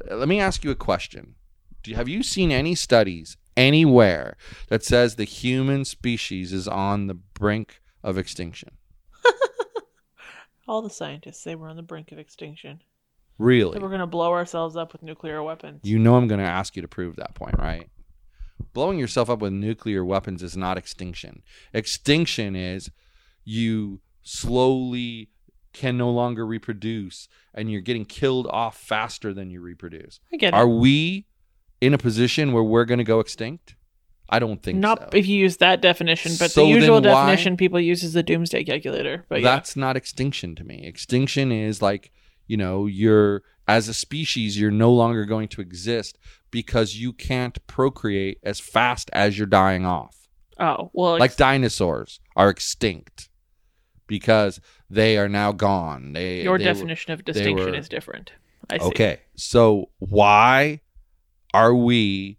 Let 0.09 0.27
me 0.29 0.39
ask 0.39 0.63
you 0.63 0.71
a 0.71 0.75
question. 0.75 1.35
Do 1.83 1.93
have 1.93 2.07
you 2.07 2.23
seen 2.23 2.51
any 2.51 2.75
studies 2.75 3.37
anywhere 3.55 4.37
that 4.69 4.83
says 4.83 5.15
the 5.15 5.23
human 5.23 5.83
species 5.85 6.53
is 6.53 6.67
on 6.67 7.07
the 7.07 7.13
brink 7.13 7.81
of 8.03 8.17
extinction? 8.17 8.71
all 10.67 10.81
the 10.81 10.89
scientists 10.89 11.41
say 11.41 11.55
we're 11.55 11.69
on 11.69 11.75
the 11.75 11.81
brink 11.81 12.11
of 12.11 12.19
extinction. 12.19 12.81
Really? 13.37 13.73
That 13.73 13.81
we're 13.81 13.89
going 13.89 13.99
to 14.01 14.07
blow 14.07 14.31
ourselves 14.31 14.75
up 14.75 14.93
with 14.93 15.03
nuclear 15.03 15.43
weapons. 15.43 15.81
You 15.83 15.99
know 15.99 16.15
I'm 16.15 16.27
going 16.27 16.39
to 16.39 16.45
ask 16.47 16.75
you 16.75 16.81
to 16.81 16.87
prove 16.87 17.15
that 17.17 17.35
point, 17.35 17.55
right? 17.59 17.89
Blowing 18.73 18.97
yourself 18.97 19.29
up 19.29 19.39
with 19.39 19.53
nuclear 19.53 20.03
weapons 20.03 20.41
is 20.41 20.57
not 20.57 20.77
extinction. 20.77 21.43
Extinction 21.73 22.55
is 22.55 22.89
you 23.43 24.01
slowly 24.23 25.29
can 25.73 25.97
no 25.97 26.09
longer 26.09 26.45
reproduce 26.45 27.27
and 27.53 27.71
you're 27.71 27.81
getting 27.81 28.05
killed 28.05 28.47
off 28.47 28.77
faster 28.77 29.33
than 29.33 29.51
you 29.51 29.61
reproduce. 29.61 30.19
I 30.33 30.37
get 30.37 30.47
it. 30.53 30.53
Are 30.57 30.67
we 30.67 31.27
in 31.81 31.93
a 31.93 31.97
position 31.99 32.51
where 32.51 32.63
we're 32.63 32.85
going 32.85 32.97
to 32.97 33.03
go 33.03 33.19
extinct? 33.19 33.75
I 34.29 34.39
don't 34.39 34.61
think 34.61 34.79
Not 34.79 34.99
so. 34.99 35.09
if 35.17 35.27
you 35.27 35.37
use 35.37 35.57
that 35.57 35.81
definition, 35.81 36.33
but 36.37 36.51
So 36.51 36.61
the 36.65 36.67
usual 36.69 36.99
then 36.99 37.13
why- 37.13 37.27
definition 37.27 37.55
people 37.57 37.79
use 37.79 38.03
is 38.03 38.13
the 38.13 38.23
doomsday 38.23 38.63
calculator. 38.63 39.25
But 39.29 39.41
yeah, 39.41 39.55
That's 39.55 39.75
not 39.77 39.95
extinction 39.95 40.55
to 40.55 40.63
me. 40.63 40.83
Extinction 40.85 41.51
is 41.51 41.81
like, 41.81 42.11
you 42.47 42.57
know, 42.57 42.85
you're 42.85 43.43
as 43.67 43.87
a 43.89 43.93
species, 43.93 44.59
you're 44.59 44.71
no 44.71 44.91
longer 44.93 45.25
going 45.25 45.47
to 45.49 45.61
exist 45.61 46.17
because 46.51 46.95
you 46.95 47.11
can't 47.11 47.65
procreate 47.67 48.39
as 48.43 48.59
fast 48.59 49.09
as 49.13 49.37
you're 49.37 49.45
dying 49.47 49.85
off. 49.85 50.27
oh 50.59 50.89
well, 50.93 51.17
Like 51.19 51.35
dinosaurs 51.35 52.19
are 52.35 52.49
extinct 52.49 53.29
because 54.07 54.59
they 54.89 55.17
are 55.17 55.27
now 55.29 55.51
gone. 55.51 56.13
They 56.13 56.43
your 56.43 56.57
they 56.57 56.65
were- 56.65 56.73
definition 56.73 57.11
of 57.13 57.25
distinction 57.25 57.71
were- 57.71 57.75
is 57.75 57.89
different. 57.89 58.31
I 58.69 58.77
see. 58.79 58.85
Okay. 58.85 59.19
So 59.35 59.89
why 59.99 60.81
are 61.53 61.73
we 61.75 62.37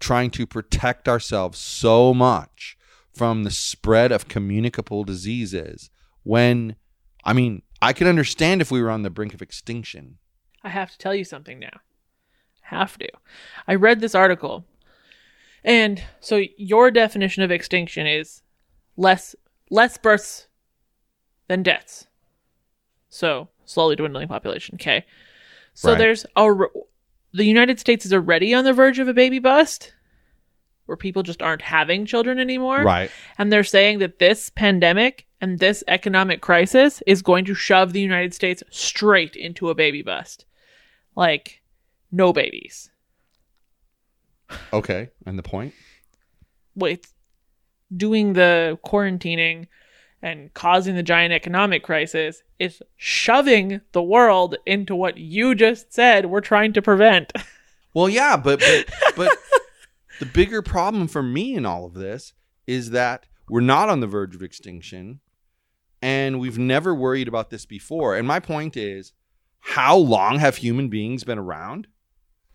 trying 0.00 0.30
to 0.30 0.46
protect 0.46 1.08
ourselves 1.08 1.58
so 1.58 2.14
much 2.14 2.76
from 3.12 3.42
the 3.44 3.50
spread 3.50 4.12
of 4.12 4.28
communicable 4.28 5.02
diseases 5.04 5.90
when 6.22 6.76
I 7.24 7.32
mean, 7.32 7.62
I 7.80 7.92
could 7.92 8.06
understand 8.06 8.60
if 8.60 8.70
we 8.70 8.82
were 8.82 8.90
on 8.90 9.02
the 9.02 9.10
brink 9.10 9.34
of 9.34 9.42
extinction. 9.42 10.18
I 10.62 10.68
have 10.70 10.90
to 10.90 10.98
tell 10.98 11.14
you 11.14 11.24
something 11.24 11.58
now. 11.58 11.80
Have 12.62 12.98
to. 12.98 13.08
I 13.66 13.74
read 13.74 14.00
this 14.00 14.14
article. 14.14 14.64
And 15.64 16.02
so 16.20 16.42
your 16.56 16.90
definition 16.90 17.42
of 17.42 17.50
extinction 17.50 18.06
is 18.06 18.42
less 18.96 19.34
less 19.70 19.96
births 19.98 20.48
than 21.46 21.62
deaths. 21.62 22.06
So, 23.10 23.48
slowly 23.64 23.96
dwindling 23.96 24.28
population, 24.28 24.76
okay. 24.76 25.04
So 25.74 25.90
Right. 25.90 25.98
there's 25.98 26.26
a 26.36 26.50
the 27.32 27.44
United 27.44 27.78
States 27.78 28.04
is 28.06 28.12
already 28.12 28.52
on 28.54 28.64
the 28.64 28.72
verge 28.72 28.98
of 28.98 29.08
a 29.08 29.14
baby 29.14 29.38
bust 29.38 29.92
where 30.88 30.96
people 30.96 31.22
just 31.22 31.42
aren't 31.42 31.60
having 31.60 32.06
children 32.06 32.38
anymore. 32.38 32.82
Right. 32.82 33.10
And 33.36 33.52
they're 33.52 33.62
saying 33.62 33.98
that 33.98 34.18
this 34.18 34.48
pandemic 34.48 35.26
and 35.38 35.58
this 35.58 35.84
economic 35.86 36.40
crisis 36.40 37.02
is 37.06 37.20
going 37.20 37.44
to 37.44 37.54
shove 37.54 37.92
the 37.92 38.00
United 38.00 38.32
States 38.32 38.62
straight 38.70 39.36
into 39.36 39.68
a 39.68 39.74
baby 39.74 40.00
bust. 40.00 40.46
Like, 41.14 41.60
no 42.10 42.32
babies. 42.32 42.90
Okay. 44.72 45.10
And 45.26 45.38
the 45.38 45.42
point? 45.42 45.74
Wait, 46.74 47.06
doing 47.94 48.32
the 48.32 48.78
quarantining 48.84 49.66
and 50.22 50.52
causing 50.54 50.96
the 50.96 51.02
giant 51.02 51.34
economic 51.34 51.82
crisis 51.82 52.42
is 52.58 52.82
shoving 52.96 53.82
the 53.92 54.02
world 54.02 54.56
into 54.64 54.96
what 54.96 55.18
you 55.18 55.54
just 55.54 55.92
said 55.92 56.26
we're 56.26 56.40
trying 56.40 56.72
to 56.72 56.82
prevent. 56.82 57.32
Well, 57.94 58.10
yeah, 58.10 58.36
but 58.36 58.60
but, 58.60 58.86
but 59.16 59.36
the 60.18 60.26
bigger 60.26 60.62
problem 60.62 61.08
for 61.08 61.22
me 61.22 61.54
in 61.54 61.64
all 61.66 61.84
of 61.84 61.94
this 61.94 62.32
is 62.66 62.90
that 62.90 63.26
we're 63.48 63.60
not 63.60 63.88
on 63.88 64.00
the 64.00 64.06
verge 64.06 64.34
of 64.34 64.42
extinction, 64.42 65.20
and 66.02 66.38
we've 66.38 66.58
never 66.58 66.94
worried 66.94 67.28
about 67.28 67.50
this 67.50 67.64
before. 67.66 68.16
And 68.16 68.26
my 68.28 68.40
point 68.40 68.76
is, 68.76 69.12
how 69.60 69.96
long 69.96 70.38
have 70.38 70.56
human 70.56 70.88
beings 70.88 71.24
been 71.24 71.38
around? 71.38 71.88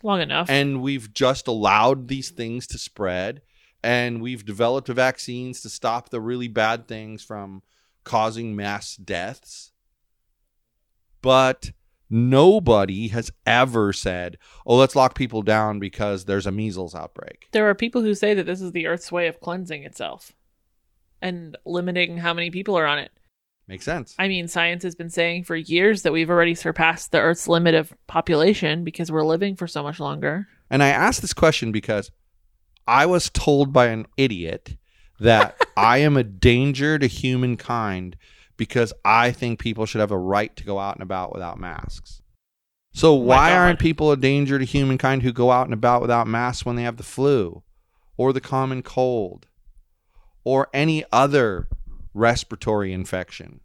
Long 0.02 0.20
enough. 0.20 0.50
and 0.50 0.82
we've 0.82 1.14
just 1.14 1.48
allowed 1.48 2.08
these 2.08 2.28
things 2.28 2.66
to 2.66 2.78
spread 2.78 3.40
and 3.82 4.20
we've 4.20 4.44
developed 4.44 4.88
vaccines 4.88 5.62
to 5.62 5.70
stop 5.70 6.10
the 6.10 6.20
really 6.20 6.46
bad 6.46 6.86
things 6.86 7.24
from 7.24 7.62
causing 8.04 8.54
mass 8.54 8.96
deaths 8.96 9.72
but 11.22 11.70
nobody 12.10 13.08
has 13.08 13.30
ever 13.46 13.92
said 13.92 14.36
oh 14.66 14.76
let's 14.76 14.94
lock 14.94 15.14
people 15.14 15.42
down 15.42 15.78
because 15.78 16.24
there's 16.24 16.46
a 16.46 16.52
measles 16.52 16.94
outbreak 16.94 17.48
there 17.52 17.68
are 17.68 17.74
people 17.74 18.02
who 18.02 18.14
say 18.14 18.34
that 18.34 18.44
this 18.46 18.60
is 18.60 18.72
the 18.72 18.86
Earth's 18.86 19.10
way 19.10 19.26
of 19.26 19.40
cleansing 19.40 19.82
itself 19.84 20.32
and 21.22 21.56
limiting 21.64 22.18
how 22.18 22.34
many 22.34 22.50
people 22.50 22.76
are 22.76 22.86
on 22.86 22.98
it. 22.98 23.10
makes 23.66 23.84
sense 23.84 24.14
I 24.18 24.28
mean, 24.28 24.46
science 24.48 24.82
has 24.82 24.94
been 24.94 25.08
saying 25.10 25.44
for 25.44 25.56
years 25.56 26.02
that 26.02 26.12
we've 26.12 26.30
already 26.30 26.54
surpassed 26.54 27.10
the 27.12 27.20
Earth's 27.20 27.48
limit 27.48 27.74
of 27.74 27.94
population 28.06 28.84
because 28.84 29.10
we're 29.10 29.24
living 29.24 29.56
for 29.56 29.66
so 29.66 29.82
much 29.82 29.98
longer. 30.00 30.46
and 30.70 30.82
i 30.82 30.88
asked 30.88 31.22
this 31.22 31.34
question 31.34 31.72
because 31.72 32.10
i 32.86 33.06
was 33.06 33.30
told 33.30 33.72
by 33.72 33.86
an 33.86 34.06
idiot 34.18 34.76
that 35.20 35.56
i 35.76 35.98
am 35.98 36.16
a 36.18 36.24
danger 36.24 36.98
to 36.98 37.06
humankind 37.06 38.16
because 38.56 38.92
I 39.04 39.30
think 39.32 39.58
people 39.58 39.86
should 39.86 40.00
have 40.00 40.10
a 40.10 40.18
right 40.18 40.54
to 40.56 40.64
go 40.64 40.78
out 40.78 40.96
and 40.96 41.02
about 41.02 41.32
without 41.32 41.58
masks. 41.58 42.22
So 42.92 43.12
oh 43.12 43.14
why 43.14 43.56
aren't 43.56 43.80
people 43.80 44.12
a 44.12 44.16
danger 44.16 44.58
to 44.58 44.64
humankind 44.64 45.22
who 45.22 45.32
go 45.32 45.50
out 45.50 45.66
and 45.66 45.74
about 45.74 46.00
without 46.00 46.28
masks 46.28 46.64
when 46.64 46.76
they 46.76 46.84
have 46.84 46.96
the 46.96 47.02
flu 47.02 47.62
or 48.16 48.32
the 48.32 48.40
common 48.40 48.82
cold 48.82 49.46
or 50.44 50.68
any 50.72 51.04
other 51.10 51.68
respiratory 52.12 52.92
infection? 52.92 53.60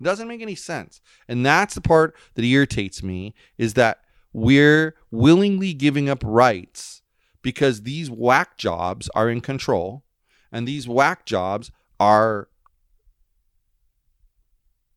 It 0.00 0.04
doesn't 0.04 0.28
make 0.28 0.42
any 0.42 0.56
sense. 0.56 1.00
And 1.28 1.46
that's 1.46 1.74
the 1.74 1.80
part 1.80 2.16
that 2.34 2.44
irritates 2.44 3.02
me 3.02 3.34
is 3.56 3.74
that 3.74 4.00
we're 4.32 4.96
willingly 5.10 5.72
giving 5.72 6.10
up 6.10 6.22
rights 6.24 7.02
because 7.42 7.82
these 7.82 8.10
whack 8.10 8.58
jobs 8.58 9.08
are 9.14 9.30
in 9.30 9.40
control 9.40 10.04
and 10.50 10.66
these 10.66 10.88
whack 10.88 11.24
jobs 11.24 11.70
are 12.00 12.48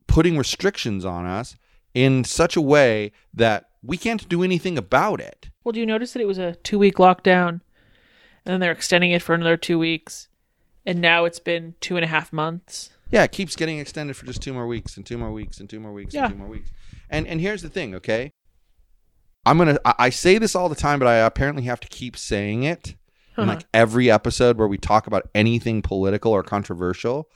putting 0.07 0.37
restrictions 0.37 1.05
on 1.05 1.25
us 1.25 1.55
in 1.93 2.23
such 2.23 2.55
a 2.55 2.61
way 2.61 3.11
that 3.33 3.69
we 3.83 3.97
can't 3.97 4.27
do 4.27 4.43
anything 4.43 4.77
about 4.77 5.21
it. 5.21 5.49
Well, 5.63 5.71
do 5.71 5.79
you 5.79 5.85
notice 5.85 6.13
that 6.13 6.21
it 6.21 6.27
was 6.27 6.37
a 6.37 6.55
two 6.55 6.79
week 6.79 6.95
lockdown 6.95 7.49
and 7.49 7.61
then 8.45 8.59
they're 8.59 8.71
extending 8.71 9.11
it 9.11 9.21
for 9.21 9.33
another 9.35 9.57
two 9.57 9.77
weeks? 9.79 10.27
And 10.85 10.99
now 11.01 11.25
it's 11.25 11.39
been 11.39 11.75
two 11.81 11.95
and 11.97 12.03
a 12.03 12.07
half 12.07 12.33
months. 12.33 12.89
Yeah, 13.11 13.23
it 13.23 13.31
keeps 13.31 13.55
getting 13.55 13.79
extended 13.79 14.15
for 14.15 14.25
just 14.25 14.41
two 14.41 14.53
more 14.53 14.67
weeks 14.67 14.97
and 14.97 15.05
two 15.05 15.17
more 15.17 15.31
weeks 15.31 15.59
and 15.59 15.69
two 15.69 15.79
more 15.79 15.93
weeks 15.93 16.13
Yeah. 16.13 16.25
and 16.25 16.33
two 16.33 16.39
more 16.39 16.47
weeks. 16.47 16.71
And 17.09 17.27
and 17.27 17.41
here's 17.41 17.61
the 17.61 17.69
thing, 17.69 17.95
okay? 17.95 18.31
I'm 19.45 19.57
gonna 19.57 19.77
I, 19.85 19.93
I 19.99 20.09
say 20.09 20.37
this 20.37 20.55
all 20.55 20.69
the 20.69 20.75
time, 20.75 20.99
but 20.99 21.07
I 21.07 21.15
apparently 21.17 21.63
have 21.63 21.79
to 21.81 21.87
keep 21.87 22.17
saying 22.17 22.63
it 22.63 22.95
in 23.41 23.49
Uh-huh. 23.49 23.57
like 23.57 23.67
every 23.73 24.09
episode 24.11 24.57
where 24.57 24.67
we 24.67 24.77
talk 24.77 25.07
about 25.07 25.29
anything 25.33 25.81
political 25.81 26.31
or 26.31 26.43
controversial. 26.43 27.29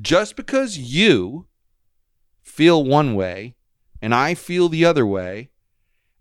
Just 0.00 0.36
because 0.36 0.78
you 0.78 1.46
feel 2.42 2.84
one 2.84 3.14
way 3.14 3.54
and 4.00 4.14
I 4.14 4.34
feel 4.34 4.68
the 4.68 4.84
other 4.84 5.06
way, 5.06 5.50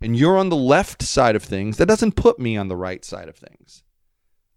and 0.02 0.16
you're 0.18 0.38
on 0.38 0.50
the 0.50 0.56
left 0.56 1.02
side 1.04 1.36
of 1.36 1.44
things, 1.44 1.78
that 1.78 1.86
doesn't 1.88 2.16
put 2.16 2.40
me 2.40 2.58
on 2.58 2.68
the 2.68 2.76
right 2.76 3.04
side 3.06 3.30
of 3.30 3.36
things. 3.38 3.84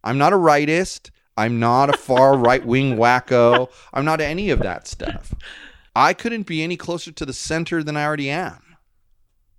I'm 0.02 0.19
not 0.19 0.33
a 0.33 0.37
rightist. 0.37 1.11
I'm 1.37 1.59
not 1.61 1.90
a 1.90 1.97
far 1.99 2.37
right 2.49 2.64
wing 2.64 2.97
wacko. 2.97 3.71
I'm 3.93 4.04
not 4.04 4.21
any 4.21 4.50
of 4.50 4.61
that 4.61 4.87
stuff. 4.87 5.35
I 5.97 6.12
couldn't 6.12 6.47
be 6.47 6.62
any 6.62 6.76
closer 6.76 7.12
to 7.12 7.25
the 7.26 7.33
center 7.33 7.83
than 7.83 7.97
I 7.97 8.04
already 8.04 8.31
am. 8.31 8.61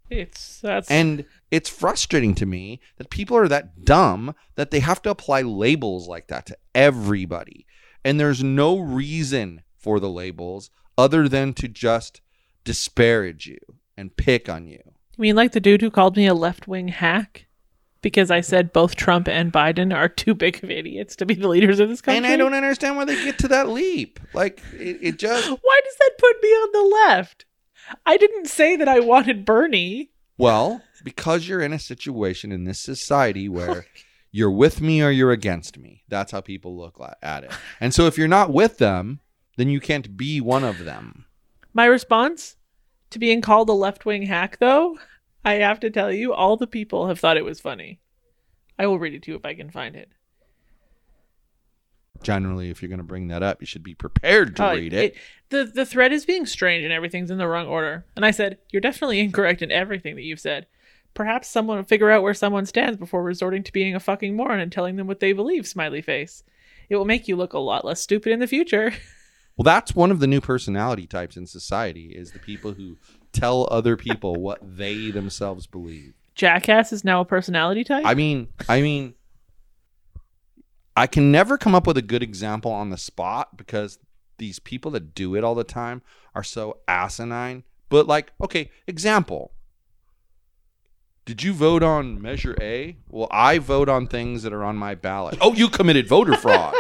It's 0.10 0.62
that's 0.62 0.90
And 0.90 1.26
it's 1.52 1.70
frustrating 1.70 2.36
to 2.36 2.46
me 2.46 2.80
that 2.98 3.10
people 3.10 3.38
are 3.38 3.48
that 3.48 3.84
dumb 3.84 4.36
that 4.56 4.72
they 4.72 4.80
have 4.80 5.02
to 5.04 5.10
apply 5.10 5.42
labels 5.42 6.08
like 6.08 6.28
that 6.28 6.46
to 6.48 6.58
everybody. 6.74 7.66
And 8.04 8.20
there's 8.20 8.44
no 8.44 8.78
reason 8.78 9.64
for 9.78 10.00
the 10.00 10.10
labels 10.10 10.70
other 10.98 11.28
than 11.28 11.54
to 11.54 11.68
just 11.68 12.22
disparage 12.64 13.48
you 13.48 13.60
and 13.98 14.16
pick 14.16 14.48
on 14.48 14.68
you. 14.68 14.82
I 14.86 15.22
mean 15.22 15.36
like 15.36 15.54
the 15.54 15.60
dude 15.60 15.82
who 15.82 15.90
called 15.90 16.18
me 16.18 16.28
a 16.28 16.34
left 16.34 16.68
wing 16.68 16.90
hack 16.90 17.48
because 18.02 18.30
I 18.30 18.42
said 18.42 18.72
both 18.72 18.96
Trump 18.96 19.28
and 19.28 19.52
Biden 19.52 19.96
are 19.96 20.08
too 20.08 20.36
big 20.36 20.64
of 20.64 20.70
idiots 20.70 21.16
to 21.16 21.26
be 21.26 21.34
the 21.34 21.48
leaders 21.48 21.80
of 21.80 21.90
this 21.90 22.02
country. 22.02 22.18
And 22.18 22.28
I 22.28 22.38
don't 22.38 22.54
understand 22.54 22.98
why 22.98 23.06
they 23.06 23.16
get 23.24 23.40
to 23.40 23.48
that 23.48 23.70
leap. 23.70 24.20
Like 24.34 24.62
it, 24.74 25.00
it 25.02 25.18
just 25.18 25.50
Why 25.50 25.82
does 25.84 25.96
that 26.00 26.12
put 26.20 26.44
me 26.44 26.50
on 26.50 26.72
the 26.72 26.96
left? 26.96 27.46
I 28.06 28.18
didn't 28.18 28.48
say 28.48 28.76
that 28.76 28.88
I 28.88 29.00
wanted 29.00 29.46
Bernie. 29.46 30.12
Well, 30.38 30.82
because 31.04 31.48
you're 31.48 31.62
in 31.62 31.74
a 31.74 31.80
situation 31.80 32.52
in 32.52 32.66
this 32.66 32.82
society 32.82 33.48
where 33.48 33.86
you're 34.32 34.52
with 34.52 34.82
me 34.82 35.02
or 35.02 35.12
you're 35.12 35.32
against 35.32 35.78
me. 35.78 36.04
That's 36.10 36.32
how 36.32 36.42
people 36.42 36.76
look 36.76 37.00
at 37.22 37.44
it. 37.44 37.52
And 37.80 37.94
so 37.94 38.06
if 38.08 38.18
you're 38.18 38.28
not 38.28 38.52
with 38.52 38.78
them, 38.80 39.22
then 39.58 39.70
you 39.70 39.80
can't 39.80 40.18
be 40.18 40.42
one 40.42 40.64
of 40.64 40.84
them. 40.84 41.26
My 41.74 41.86
response 41.86 42.58
to 43.12 43.20
being 43.20 43.40
called 43.42 43.70
a 43.70 43.74
left 43.74 44.06
wing 44.06 44.24
hack, 44.24 44.58
though, 44.60 44.98
I 45.46 45.54
have 45.54 45.80
to 45.82 45.90
tell 45.90 46.12
you, 46.12 46.34
all 46.34 46.58
the 46.58 46.68
people 46.68 47.08
have 47.08 47.20
thought 47.20 47.38
it 47.38 47.46
was 47.46 47.62
funny. 47.62 48.00
I 48.78 48.88
will 48.88 49.00
read 49.00 49.14
it 49.14 49.24
to 49.24 49.32
you 49.32 49.38
if 49.38 49.46
I 49.46 49.54
can 49.54 49.70
find 49.70 49.96
it. 49.96 50.10
Generally, 52.24 52.70
if 52.70 52.82
you're 52.82 52.90
going 52.90 52.98
to 53.00 53.04
bring 53.04 53.28
that 53.28 53.44
up, 53.44 53.62
you 53.62 53.68
should 53.68 53.84
be 53.84 53.94
prepared 53.94 54.56
to 54.56 54.70
Oh, 54.70 54.74
read 54.76 54.94
it. 54.94 55.16
The 55.50 55.64
the 55.66 55.86
thread 55.86 56.12
is 56.12 56.26
being 56.26 56.46
strange 56.46 56.84
and 56.84 56.92
everything's 56.94 57.30
in 57.32 57.38
the 57.38 57.48
wrong 57.48 57.68
order. 57.68 58.06
And 58.16 58.26
I 58.26 58.32
said, 58.32 58.58
You're 58.72 58.82
definitely 58.82 59.20
incorrect 59.20 59.62
in 59.62 59.72
everything 59.72 60.16
that 60.16 60.24
you've 60.24 60.40
said. 60.40 60.68
Perhaps 61.14 61.48
someone 61.48 61.78
will 61.78 61.84
figure 61.86 62.12
out 62.12 62.24
where 62.24 62.34
someone 62.34 62.66
stands 62.66 62.98
before 62.98 63.24
resorting 63.24 63.64
to 63.64 63.72
being 63.72 63.96
a 63.96 64.00
fucking 64.00 64.36
moron 64.36 64.60
and 64.60 64.72
telling 64.72 64.96
them 64.98 65.08
what 65.08 65.20
they 65.22 65.32
believe, 65.34 65.66
smiley 65.68 66.02
face. 66.02 66.44
It 66.90 66.98
will 66.98 67.06
make 67.06 67.28
you 67.28 67.36
look 67.36 67.54
a 67.54 67.60
lot 67.60 67.86
less 67.86 68.02
stupid 68.02 68.32
in 68.32 68.40
the 68.40 68.48
future. 68.48 68.94
Well, 69.58 69.64
that's 69.64 69.96
one 69.96 70.12
of 70.12 70.20
the 70.20 70.28
new 70.28 70.42
personality 70.42 71.08
types 71.08 71.38
in 71.38 71.48
society 71.48 72.08
is 72.08 72.32
the 72.32 72.40
people 72.40 72.74
who 72.74 72.98
tell 73.32 73.70
other 73.72 73.96
people 73.96 74.36
what 74.36 74.60
they 74.62 75.12
themselves 75.12 75.66
believe. 75.66 76.14
Jackass 76.36 76.92
is 76.92 77.06
now 77.06 77.22
a 77.22 77.26
personality 77.26 77.86
type. 77.86 78.04
I 78.06 78.16
mean, 78.16 78.50
I 78.68 78.82
mean, 78.82 79.14
I 80.96 81.08
can 81.08 81.32
never 81.32 81.58
come 81.58 81.76
up 81.76 81.86
with 81.88 81.98
a 81.98 82.02
good 82.02 82.24
example 82.24 82.72
on 82.72 82.90
the 82.90 82.98
spot 82.98 83.58
because 83.58 84.00
these 84.38 84.60
people 84.60 84.92
that 84.92 85.14
do 85.14 85.36
it 85.36 85.44
all 85.44 85.56
the 85.56 85.64
time 85.64 86.02
are 86.34 86.44
so 86.44 86.78
asinine. 86.88 87.64
But 87.90 88.08
like, 88.08 88.32
okay, 88.42 88.72
example. 88.88 89.52
Did 91.26 91.42
you 91.44 91.54
vote 91.54 91.82
on 91.82 92.22
Measure 92.22 92.56
A? 92.62 92.98
Well, 93.10 93.28
I 93.32 93.58
vote 93.58 93.90
on 93.90 94.08
things 94.08 94.44
that 94.44 94.54
are 94.54 94.64
on 94.64 94.78
my 94.78 94.94
ballot. 94.96 95.38
Oh, 95.42 95.54
you 95.54 95.70
committed 95.70 96.08
voter 96.08 96.38
fraud. 96.38 96.76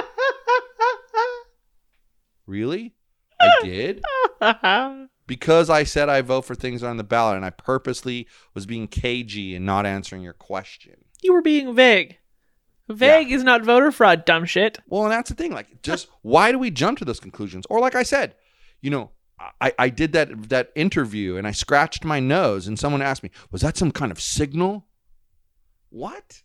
really? 2.45 2.93
I 3.41 3.49
did? 3.63 4.03
Because 5.27 5.69
I 5.69 5.83
said 5.83 6.07
I 6.09 6.21
vote 6.21 6.43
for 6.43 6.53
things 6.55 6.83
on 6.83 6.97
the 6.97 7.03
ballot 7.03 7.37
and 7.37 7.45
I 7.45 7.49
purposely 7.49 8.27
was 8.53 8.65
being 8.67 8.87
cagey 8.87 9.55
and 9.55 9.65
not 9.65 9.85
answering 9.85 10.21
your 10.21 10.33
question. 10.33 11.05
you 11.21 11.33
were 11.33 11.41
being 11.41 11.75
vague. 11.75 12.19
Vague 12.87 13.31
is 13.31 13.43
not 13.43 13.63
voter 13.63 13.91
fraud, 13.91 14.25
dumb 14.25 14.45
shit. 14.45 14.77
Well, 14.87 15.03
and 15.03 15.11
that's 15.11 15.29
the 15.29 15.35
thing. 15.35 15.51
Like, 15.51 15.81
just 15.81 16.07
why 16.21 16.51
do 16.51 16.59
we 16.59 16.69
jump 16.69 16.99
to 16.99 17.05
those 17.05 17.19
conclusions? 17.19 17.65
Or, 17.69 17.79
like 17.79 17.95
I 17.95 18.03
said, 18.03 18.35
you 18.81 18.91
know, 18.91 19.11
I, 19.59 19.73
I 19.77 19.89
did 19.89 20.13
that 20.13 20.49
that 20.49 20.71
interview 20.75 21.35
and 21.35 21.47
I 21.47 21.51
scratched 21.51 22.05
my 22.05 22.19
nose, 22.19 22.67
and 22.67 22.77
someone 22.77 23.01
asked 23.01 23.23
me, 23.23 23.31
"Was 23.51 23.61
that 23.61 23.77
some 23.77 23.91
kind 23.91 24.11
of 24.11 24.21
signal?" 24.21 24.85
What? 25.89 26.43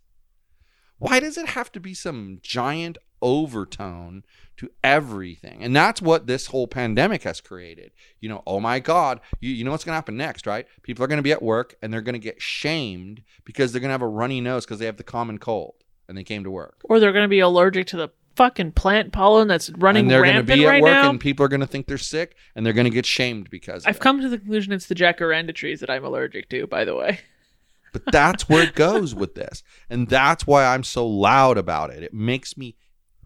Why 0.98 1.20
does 1.20 1.38
it 1.38 1.48
have 1.48 1.72
to 1.72 1.81
be 1.81 1.94
some 1.94 2.40
giant 2.42 2.98
overtone 3.22 4.22
to 4.59 4.70
everything? 4.85 5.62
And 5.62 5.74
that's 5.74 6.03
what 6.03 6.26
this 6.26 6.46
whole 6.48 6.68
pandemic 6.68 7.22
has 7.22 7.40
created. 7.40 7.92
You 8.20 8.29
know, 8.29 8.42
oh 8.46 8.61
my 8.61 8.81
God, 8.81 9.20
you, 9.40 9.50
you 9.50 9.64
know 9.64 9.70
what's 9.70 9.83
going 9.83 9.92
to 9.92 9.96
happen 9.96 10.18
next, 10.18 10.46
right? 10.46 10.66
People 10.83 11.03
are 11.03 11.09
going 11.09 11.18
to 11.18 11.22
be 11.22 11.33
at 11.33 11.42
work 11.42 11.74
and 11.81 11.92
they're 11.92 12.03
going 12.03 12.12
to 12.14 12.18
get 12.18 12.42
shamed 12.42 13.22
because 13.44 13.72
they're 13.72 13.81
going 13.81 13.88
to 13.88 13.94
have 13.94 14.03
a 14.03 14.09
runny 14.09 14.42
nose 14.42 14.66
because 14.66 14.79
they 14.79 14.87
have 14.87 14.98
the 14.98 15.03
common 15.03 15.38
cold 15.38 15.74
and 16.11 16.18
they 16.18 16.25
came 16.25 16.44
to 16.44 16.51
work. 16.51 16.83
Or 16.85 17.01
they're 17.01 17.12
going 17.12 17.25
to 17.25 17.29
be 17.29 17.40
allergic 17.40 17.87
to 17.88 17.96
the 17.96 18.09
fucking 18.37 18.73
plant 18.73 19.12
pollen 19.12 19.49
that's 19.49 19.70
running 19.70 20.03
and 20.03 20.11
they're 20.11 20.23
going 20.23 20.37
to 20.37 20.42
be 20.42 20.64
at 20.64 20.68
right 20.68 20.83
work 20.83 20.92
now. 20.92 21.11
and 21.11 21.20
people 21.20 21.44
are 21.44 21.49
going 21.49 21.61
to 21.61 21.66
think 21.66 21.87
they're 21.87 21.99
sick 21.99 22.37
and 22.55 22.64
they're 22.66 22.73
going 22.73 22.85
to 22.85 22.90
get 22.90 23.07
shamed 23.07 23.49
because 23.51 23.85
of 23.85 23.88
I've 23.88 24.01
come 24.01 24.20
to 24.20 24.29
the 24.29 24.38
conclusion 24.38 24.73
it's 24.73 24.87
the 24.87 24.94
jacaranda 24.94 25.55
trees 25.55 25.81
that 25.81 25.90
I'm 25.90 26.05
allergic 26.05 26.49
to, 26.51 26.66
by 26.66 26.85
the 26.85 26.94
way. 26.94 27.20
but 27.92 28.03
that's 28.12 28.49
where 28.49 28.62
it 28.62 28.75
goes 28.75 29.14
with 29.14 29.35
this 29.35 29.62
and 29.88 30.09
that's 30.09 30.46
why 30.46 30.64
i'm 30.64 30.85
so 30.85 31.05
loud 31.07 31.59
about 31.59 31.90
it 31.90 32.05
it 32.05 32.14
makes 32.14 32.57
me 32.57 32.77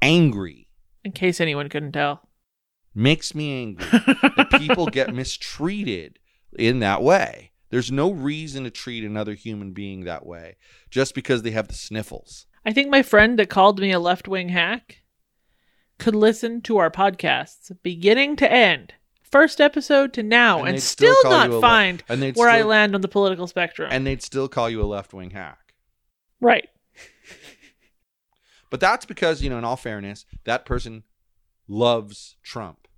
angry 0.01 0.69
In 1.05 1.13
case 1.13 1.39
anyone 1.41 1.69
couldn't 1.69 1.93
tell. 1.93 2.29
makes 2.95 3.35
me 3.35 3.61
angry 3.63 3.87
that 4.37 4.49
people 4.59 4.87
get 4.87 5.15
mistreated 5.15 6.19
in 6.59 6.79
that 6.81 7.03
way 7.03 7.53
there's 7.71 7.93
no 7.93 8.11
reason 8.11 8.65
to 8.65 8.71
treat 8.71 9.05
another 9.05 9.35
human 9.35 9.73
being 9.73 10.05
that 10.05 10.25
way 10.25 10.57
just 10.91 11.15
because 11.15 11.43
they 11.43 11.51
have 11.51 11.69
the 11.69 11.75
sniffles 11.75 12.47
I 12.65 12.73
think 12.73 12.91
my 12.91 13.03
friend 13.03 13.39
that 13.39 13.51
called 13.51 13.81
me 13.81 13.93
a 13.93 13.99
left 13.99 14.27
wing 14.29 14.49
hack 14.51 15.03
could 15.99 16.15
listen 16.15 16.61
to 16.63 16.79
our 16.79 16.91
podcasts 16.91 17.71
beginning 17.83 18.37
to 18.37 18.51
end 18.51 18.95
first 19.23 19.61
episode 19.61 20.13
to 20.13 20.23
now 20.23 20.63
and, 20.63 20.77
they'd 20.77 20.81
still, 20.81 21.17
not 21.25 21.49
you 21.49 21.57
le- 21.57 21.61
find 21.61 22.05
and 22.09 22.37
where 22.37 22.49
I 22.49 22.63
land 22.63 22.95
on 22.95 23.01
the 23.01 23.09
political 23.09 23.49
spectrum. 23.49 23.89
and 23.91 24.07
they'd 24.07 24.23
still 24.23 24.49
call 24.49 24.71
you 24.71 24.81
a 24.81 24.87
left 24.87 25.13
wing 25.13 25.31
hack. 25.31 25.75
right. 26.41 26.69
But 28.71 28.81
that's 28.81 29.07
because, 29.07 29.41
you 29.41 29.51
know, 29.51 29.59
in 29.59 29.65
all 29.65 29.77
fairness, 29.77 30.27
that 30.43 30.65
person 30.67 31.05
loves 31.69 32.35
Trump. 32.43 32.89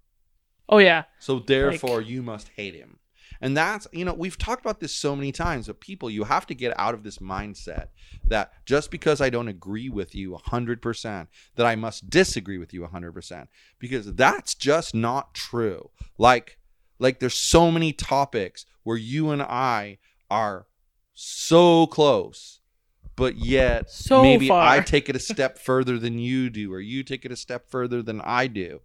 Oh 0.70 0.78
yeah. 0.78 1.04
So 1.18 1.38
therefore, 1.38 2.00
you 2.00 2.22
must 2.22 2.48
hate 2.56 2.74
him. 2.74 2.98
And 3.40 3.56
that's, 3.56 3.86
you 3.92 4.04
know, 4.04 4.14
we've 4.14 4.38
talked 4.38 4.64
about 4.64 4.80
this 4.80 4.94
so 4.94 5.14
many 5.14 5.32
times, 5.32 5.66
but 5.66 5.80
people, 5.80 6.10
you 6.10 6.24
have 6.24 6.46
to 6.46 6.54
get 6.54 6.78
out 6.78 6.94
of 6.94 7.02
this 7.02 7.18
mindset 7.18 7.88
that 8.24 8.52
just 8.64 8.90
because 8.90 9.20
I 9.20 9.30
don't 9.30 9.48
agree 9.48 9.88
with 9.88 10.14
you 10.14 10.32
100%, 10.32 11.26
that 11.56 11.66
I 11.66 11.76
must 11.76 12.08
disagree 12.10 12.58
with 12.58 12.72
you 12.72 12.82
100%, 12.82 13.48
because 13.78 14.14
that's 14.14 14.54
just 14.54 14.94
not 14.94 15.34
true. 15.34 15.90
Like, 16.18 16.58
like 16.98 17.20
there's 17.20 17.34
so 17.34 17.70
many 17.70 17.92
topics 17.92 18.64
where 18.82 18.96
you 18.96 19.30
and 19.30 19.42
I 19.42 19.98
are 20.30 20.66
so 21.14 21.86
close, 21.86 22.60
but 23.16 23.36
yet 23.36 23.90
So 23.90 24.22
maybe 24.22 24.48
far. 24.48 24.62
I 24.62 24.80
take 24.80 25.08
it 25.08 25.16
a 25.16 25.20
step 25.20 25.58
further 25.64 25.98
than 25.98 26.18
you 26.18 26.50
do, 26.50 26.72
or 26.72 26.80
you 26.80 27.02
take 27.02 27.24
it 27.24 27.32
a 27.32 27.36
step 27.36 27.70
further 27.70 28.02
than 28.02 28.20
I 28.20 28.46
do. 28.46 28.80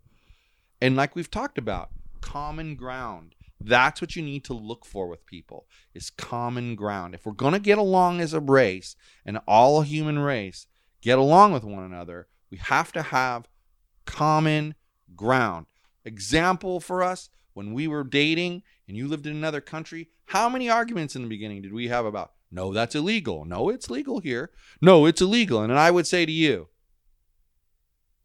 And 0.82 0.96
like 0.96 1.16
we've 1.16 1.30
talked 1.30 1.58
about, 1.58 1.90
common 2.22 2.76
ground. 2.76 3.36
That's 3.64 4.02
what 4.02 4.16
you 4.16 4.24
need 4.24 4.44
to 4.46 4.54
look 4.54 4.86
for 4.86 5.08
with 5.08 5.26
people 5.26 5.68
is 5.94 6.10
common 6.10 6.76
ground. 6.76 7.14
If 7.14 7.26
we're 7.26 7.34
going 7.34 7.54
to 7.54 7.60
get 7.60 7.78
along 7.78 8.22
as 8.22 8.34
a 8.34 8.40
race 8.40 8.96
and 9.26 9.40
all 9.48 9.82
human 9.82 10.20
race 10.20 10.68
get 11.02 11.18
along 11.18 11.54
with 11.54 11.64
one 11.64 11.84
another, 11.84 12.28
we 12.50 12.58
have 12.58 12.92
to 12.94 13.02
have 13.02 13.48
common 14.06 14.76
ground. 15.16 15.68
Example 16.06 16.80
for 16.80 17.04
us 17.04 17.30
when 17.54 17.74
we 17.74 17.88
were 17.88 18.04
dating 18.04 18.64
and 18.88 18.98
you 18.98 19.08
lived 19.08 19.28
in 19.28 19.36
another 19.36 19.62
country, 19.62 20.10
how 20.26 20.50
many 20.50 20.70
arguments 20.70 21.16
in 21.16 21.22
the 21.22 21.28
beginning 21.28 21.62
did 21.62 21.74
we 21.74 21.88
have 21.88 22.06
about 22.06 22.34
no, 22.52 22.74
that's 22.74 22.96
illegal. 22.96 23.46
No, 23.46 23.70
it's 23.70 23.90
legal 23.90 24.20
here. 24.20 24.52
No, 24.82 25.06
it's 25.06 25.22
illegal. 25.22 25.62
And 25.62 25.72
I 25.72 25.90
would 25.90 26.06
say 26.06 26.26
to 26.26 26.32
you, 26.32 26.68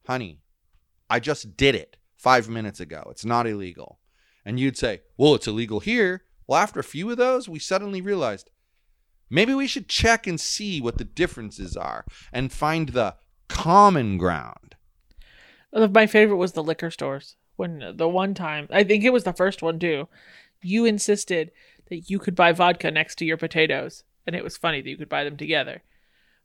honey, 0.04 0.40
I 1.08 1.20
just 1.20 1.56
did 1.56 1.76
it 1.76 1.96
five 2.16 2.48
minutes 2.48 2.80
ago. 2.80 3.06
It's 3.10 3.24
not 3.24 3.46
illegal. 3.46 4.00
And 4.46 4.60
you'd 4.60 4.78
say, 4.78 5.02
well, 5.16 5.34
it's 5.34 5.48
illegal 5.48 5.80
here. 5.80 6.22
Well, 6.46 6.60
after 6.60 6.78
a 6.78 6.84
few 6.84 7.10
of 7.10 7.16
those, 7.16 7.48
we 7.48 7.58
suddenly 7.58 8.00
realized 8.00 8.48
maybe 9.28 9.52
we 9.52 9.66
should 9.66 9.88
check 9.88 10.28
and 10.28 10.40
see 10.40 10.80
what 10.80 10.98
the 10.98 11.04
differences 11.04 11.76
are 11.76 12.04
and 12.32 12.52
find 12.52 12.90
the 12.90 13.16
common 13.48 14.18
ground. 14.18 14.76
My 15.72 16.06
favorite 16.06 16.36
was 16.36 16.52
the 16.52 16.62
liquor 16.62 16.92
stores. 16.92 17.34
When 17.56 17.96
the 17.96 18.08
one 18.08 18.34
time, 18.34 18.68
I 18.70 18.84
think 18.84 19.02
it 19.02 19.12
was 19.12 19.24
the 19.24 19.32
first 19.32 19.62
one 19.62 19.80
too, 19.80 20.06
you 20.62 20.84
insisted 20.84 21.50
that 21.88 22.08
you 22.08 22.20
could 22.20 22.36
buy 22.36 22.52
vodka 22.52 22.92
next 22.92 23.16
to 23.16 23.24
your 23.24 23.36
potatoes. 23.36 24.04
And 24.28 24.36
it 24.36 24.44
was 24.44 24.56
funny 24.56 24.80
that 24.80 24.88
you 24.88 24.96
could 24.96 25.08
buy 25.08 25.24
them 25.24 25.36
together. 25.36 25.82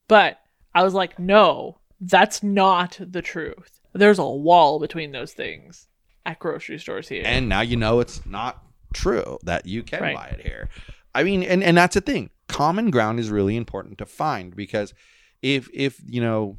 But 0.08 0.40
I 0.74 0.84
was 0.84 0.96
like, 0.96 1.20
no, 1.20 1.78
that's 2.00 2.42
not 2.42 2.98
the 3.00 3.22
truth. 3.22 3.80
There's 3.94 4.20
a 4.20 4.26
wall 4.26 4.80
between 4.80 5.12
those 5.12 5.34
things 5.34 5.88
at 6.26 6.40
grocery 6.40 6.78
stores 6.80 7.08
here. 7.10 7.24
And 7.26 7.50
now 7.50 7.62
you 7.62 7.78
know 7.78 8.00
it's 8.00 8.26
not 8.26 8.64
true 8.94 9.38
that 9.44 9.66
you 9.66 9.84
can 9.84 10.02
Right. 10.02 10.16
buy 10.16 10.28
it 10.28 10.42
here. 10.42 10.70
I 11.16 11.24
mean, 11.24 11.44
and, 11.44 11.64
and 11.64 11.78
that's 11.78 11.96
the 11.96 12.02
thing. 12.02 12.30
Common 12.48 12.90
ground 12.92 13.20
is 13.20 13.30
really 13.30 13.56
important 13.56 13.98
to 14.00 14.06
find 14.06 14.56
because 14.56 14.94
if 15.42 15.70
if 15.74 16.00
you 16.06 16.22
know 16.22 16.58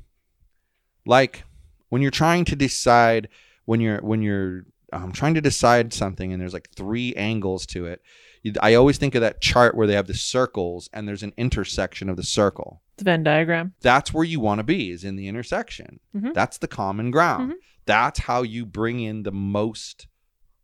like 1.07 1.45
when 1.89 2.03
you're 2.03 2.11
trying 2.11 2.45
to 2.47 2.57
decide 2.57 3.29
when 3.65 3.81
you're 3.81 4.01
when 4.01 4.23
you're 4.23 4.65
um, 4.93 5.13
trying 5.13 5.35
to 5.35 5.41
decide 5.41 5.93
something 5.93 6.33
and 6.33 6.41
there's 6.41 6.53
like 6.53 6.69
three 6.77 7.15
angles 7.15 7.65
to 7.67 7.87
it 7.87 8.03
you- 8.43 8.53
i 8.61 8.75
always 8.75 8.99
think 8.99 9.15
of 9.15 9.21
that 9.21 9.41
chart 9.41 9.75
where 9.75 9.87
they 9.87 9.95
have 9.95 10.07
the 10.07 10.15
circles 10.15 10.89
and 10.93 11.07
there's 11.09 11.23
an 11.23 11.33
intersection 11.37 12.09
of 12.09 12.17
the 12.17 12.23
circle 12.23 12.83
the 12.99 13.05
Venn 13.05 13.23
diagram. 13.23 13.73
that's 13.81 14.13
where 14.13 14.25
you 14.25 14.39
want 14.41 14.59
to 14.59 14.65
be 14.65 14.91
is 14.91 15.05
in 15.05 15.17
the 15.17 15.29
intersection 15.29 15.99
Mhm. 16.15 16.35
that's 16.35 16.59
the 16.59 16.69
common 16.69 17.11
ground 17.11 17.53
Mhm. 17.53 17.57
That's 17.87 18.21
how 18.21 18.43
you 18.43 18.67
bring 18.67 19.01
in 19.01 19.23
the 19.23 19.33
most 19.33 20.07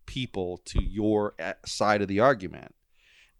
people 0.06 0.60
to 0.64 0.82
your 0.82 1.34
eh, 1.38 1.54
side 1.66 2.02
of 2.02 2.08
the 2.08 2.20
argument. 2.20 2.74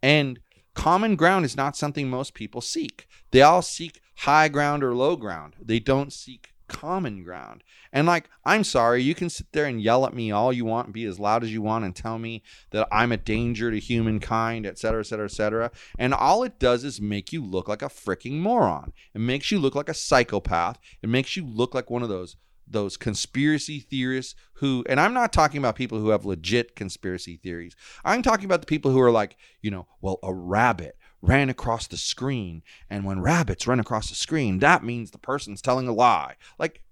And 0.01 0.39
common 0.73 1.15
ground 1.15 1.45
is 1.45 1.57
not 1.57 1.75
something 1.75 2.09
most 2.09 2.33
people 2.33 2.61
seek. 2.61 3.07
They 3.31 3.41
all 3.41 3.61
seek 3.61 4.01
high 4.17 4.47
ground 4.49 4.83
or 4.83 4.95
low 4.95 5.15
ground. 5.15 5.55
They 5.61 5.79
don't 5.79 6.13
seek 6.13 6.53
common 6.69 7.23
ground. 7.23 7.63
And 7.91 8.05
like 8.07 8.29
i'm 8.45 8.63
sorry 8.63 9.01
you 9.01 9.15
can 9.15 9.29
sit 9.29 9.47
there 9.51 9.65
and 9.65 9.81
yell 9.81 10.05
at 10.05 10.13
me 10.13 10.31
all 10.31 10.53
you 10.53 10.63
want 10.63 10.93
be 10.93 11.03
as 11.03 11.19
loud 11.19 11.43
as 11.43 11.51
you 11.51 11.63
want 11.63 11.83
and 11.83 11.95
tell 11.95 12.19
me 12.19 12.43
that 12.69 12.87
i'm 12.91 13.11
a 13.11 13.17
danger 13.17 13.71
to 13.71 13.79
humankind 13.79 14.67
et 14.67 14.77
cetera 14.77 14.99
et 14.99 15.07
cetera 15.07 15.25
et 15.25 15.31
cetera. 15.31 15.71
And 15.97 16.13
all 16.13 16.43
it 16.43 16.59
does 16.59 16.83
is 16.83 17.01
make 17.01 17.33
you 17.33 17.43
look 17.43 17.67
like 17.67 17.81
a 17.81 17.89
freaking 17.89 18.39
moron. 18.39 18.93
It 19.13 19.19
makes 19.19 19.51
you 19.51 19.59
look 19.59 19.75
like 19.75 19.89
a 19.89 19.93
psychopath. 19.93 20.77
It 21.01 21.09
makes 21.09 21.35
you 21.35 21.45
look 21.45 21.73
like 21.73 21.89
one 21.89 22.03
of 22.03 22.09
those 22.09 22.37
those 22.69 22.97
conspiracy 22.97 23.79
theorists 23.79 24.35
who 24.53 24.83
and 24.87 24.99
I'm 24.99 25.13
not 25.13 25.33
talking 25.33 25.57
about 25.57 25.75
people 25.75 25.99
who 25.99 26.09
have 26.09 26.25
legit 26.25 26.75
conspiracy 26.75 27.37
theories. 27.37 27.75
I'm 28.03 28.21
talking 28.21 28.45
about 28.45 28.61
the 28.61 28.67
people 28.67 28.91
who 28.91 28.99
are 29.01 29.11
like, 29.11 29.37
you 29.61 29.71
know, 29.71 29.87
well, 30.01 30.19
a 30.23 30.33
rabbit 30.33 30.97
ran 31.21 31.49
across 31.49 31.87
the 31.87 31.97
screen 31.97 32.63
and 32.89 33.03
when 33.05 33.21
rabbits 33.21 33.67
run 33.67 33.79
across 33.79 34.09
the 34.09 34.15
screen, 34.15 34.59
that 34.59 34.83
means 34.83 35.11
the 35.11 35.17
person's 35.17 35.61
telling 35.61 35.87
a 35.87 35.93
lie. 35.93 36.35
Like 36.57 36.83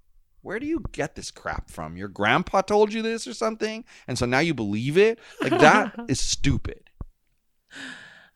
where 0.41 0.59
do 0.59 0.65
you 0.65 0.83
get 0.93 1.15
this 1.15 1.31
crap 1.31 1.69
from? 1.69 1.97
Your 1.97 2.07
grandpa 2.07 2.61
told 2.61 2.93
you 2.93 3.01
this 3.01 3.27
or 3.27 3.33
something 3.33 3.83
and 4.07 4.17
so 4.17 4.25
now 4.25 4.39
you 4.39 4.53
believe 4.53 4.97
it? 4.97 5.19
Like 5.41 5.59
that 5.59 5.93
is 6.07 6.19
stupid. 6.19 6.89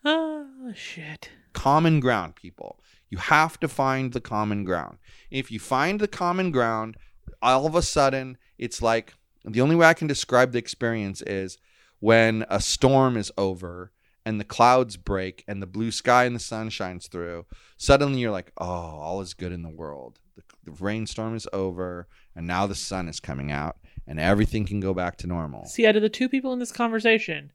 Oh, 0.04 0.72
shit. 0.76 1.30
common 1.54 2.00
ground, 2.00 2.36
people. 2.36 2.80
You 3.10 3.18
have 3.18 3.60
to 3.60 3.68
find 3.68 4.14
the 4.14 4.22
common 4.22 4.64
ground. 4.64 4.98
If 5.30 5.52
you 5.52 5.60
find 5.60 6.00
the 6.00 6.08
common 6.08 6.52
ground, 6.52 6.96
all 7.42 7.66
of 7.66 7.76
a 7.76 7.82
sudden, 7.82 8.38
it's 8.58 8.82
like 8.82 9.14
the 9.44 9.62
only 9.62 9.76
way 9.76 9.88
I 9.88 9.94
can 9.94 10.08
describe 10.08 10.52
the 10.52 10.60
experience 10.60 11.22
is 11.22 11.58
when 12.00 12.46
a 12.50 12.60
storm 12.60 13.18
is 13.18 13.32
over 13.38 13.92
and 14.26 14.40
the 14.40 14.46
clouds 14.46 14.98
break 14.98 15.44
and 15.48 15.62
the 15.62 15.68
blue 15.68 15.92
sky 15.92 16.26
and 16.26 16.36
the 16.36 16.40
sun 16.40 16.70
shines 16.70 17.08
through. 17.08 17.46
Suddenly, 17.78 18.20
you're 18.20 18.32
like, 18.32 18.52
oh, 18.58 18.66
all 18.66 19.22
is 19.22 19.34
good 19.34 19.52
in 19.52 19.64
the 19.64 19.70
world. 19.70 20.20
The, 20.36 20.44
the 20.64 20.72
rainstorm 20.84 21.36
is 21.36 21.48
over 21.52 22.08
and 22.36 22.46
now 22.46 22.68
the 22.68 22.76
sun 22.76 23.08
is 23.08 23.20
coming 23.20 23.52
out 23.52 23.78
and 24.08 24.20
everything 24.20 24.66
can 24.66 24.80
go 24.80 24.94
back 24.94 25.18
to 25.18 25.28
normal. 25.28 25.66
See, 25.66 25.88
out 25.88 25.96
of 25.96 26.02
the 26.02 26.10
two 26.10 26.30
people 26.30 26.54
in 26.54 26.60
this 26.60 26.72
conversation, 26.72 27.52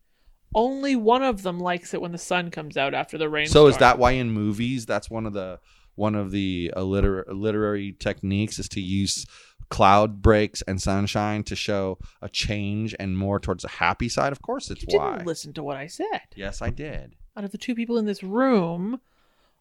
only 0.55 0.97
one 0.97 1.23
of 1.23 1.43
them 1.43 1.59
likes 1.59 1.95
it 1.95 2.01
when 2.01 2.13
the 2.13 2.19
sun 2.19 2.51
comes 2.51 2.77
out 2.77 2.95
after 2.95 3.19
the 3.19 3.29
rain. 3.29 3.47
So 3.47 3.67
is 3.67 3.77
that 3.79 3.99
why 3.99 4.13
in 4.13 4.31
movies 4.31 4.87
that's 4.87 5.11
one 5.11 5.27
of 5.27 5.33
the 5.33 5.61
one 5.97 6.15
of 6.15 6.31
the 6.31 6.73
uh, 6.77 6.83
liter- 6.83 7.25
literary 7.29 7.97
techniques 7.99 8.59
is 8.59 8.69
to 8.69 8.81
use 8.81 9.27
cloud 9.69 10.23
breaks 10.23 10.63
and 10.63 10.81
sunshine 10.81 11.43
to 11.45 11.57
show 11.57 11.99
a 12.23 12.29
change 12.29 12.95
and 12.99 13.17
more 13.19 13.39
towards 13.41 13.65
a 13.65 13.69
happy 13.69 14.09
side? 14.09 14.33
Of 14.33 14.43
course, 14.43 14.71
it's 14.71 14.83
You 14.83 14.89
didn't 14.89 15.03
why. 15.03 15.23
listen 15.25 15.53
to 15.55 15.63
what 15.63 15.77
I 15.77 15.87
said. 15.87 16.23
Yes, 16.35 16.63
I 16.63 16.71
did. 16.71 17.15
Out 17.37 17.45
of 17.45 17.53
the 17.53 17.59
two 17.59 17.75
people 17.75 17.99
in 17.99 18.07
this 18.07 18.23
room, 18.23 19.01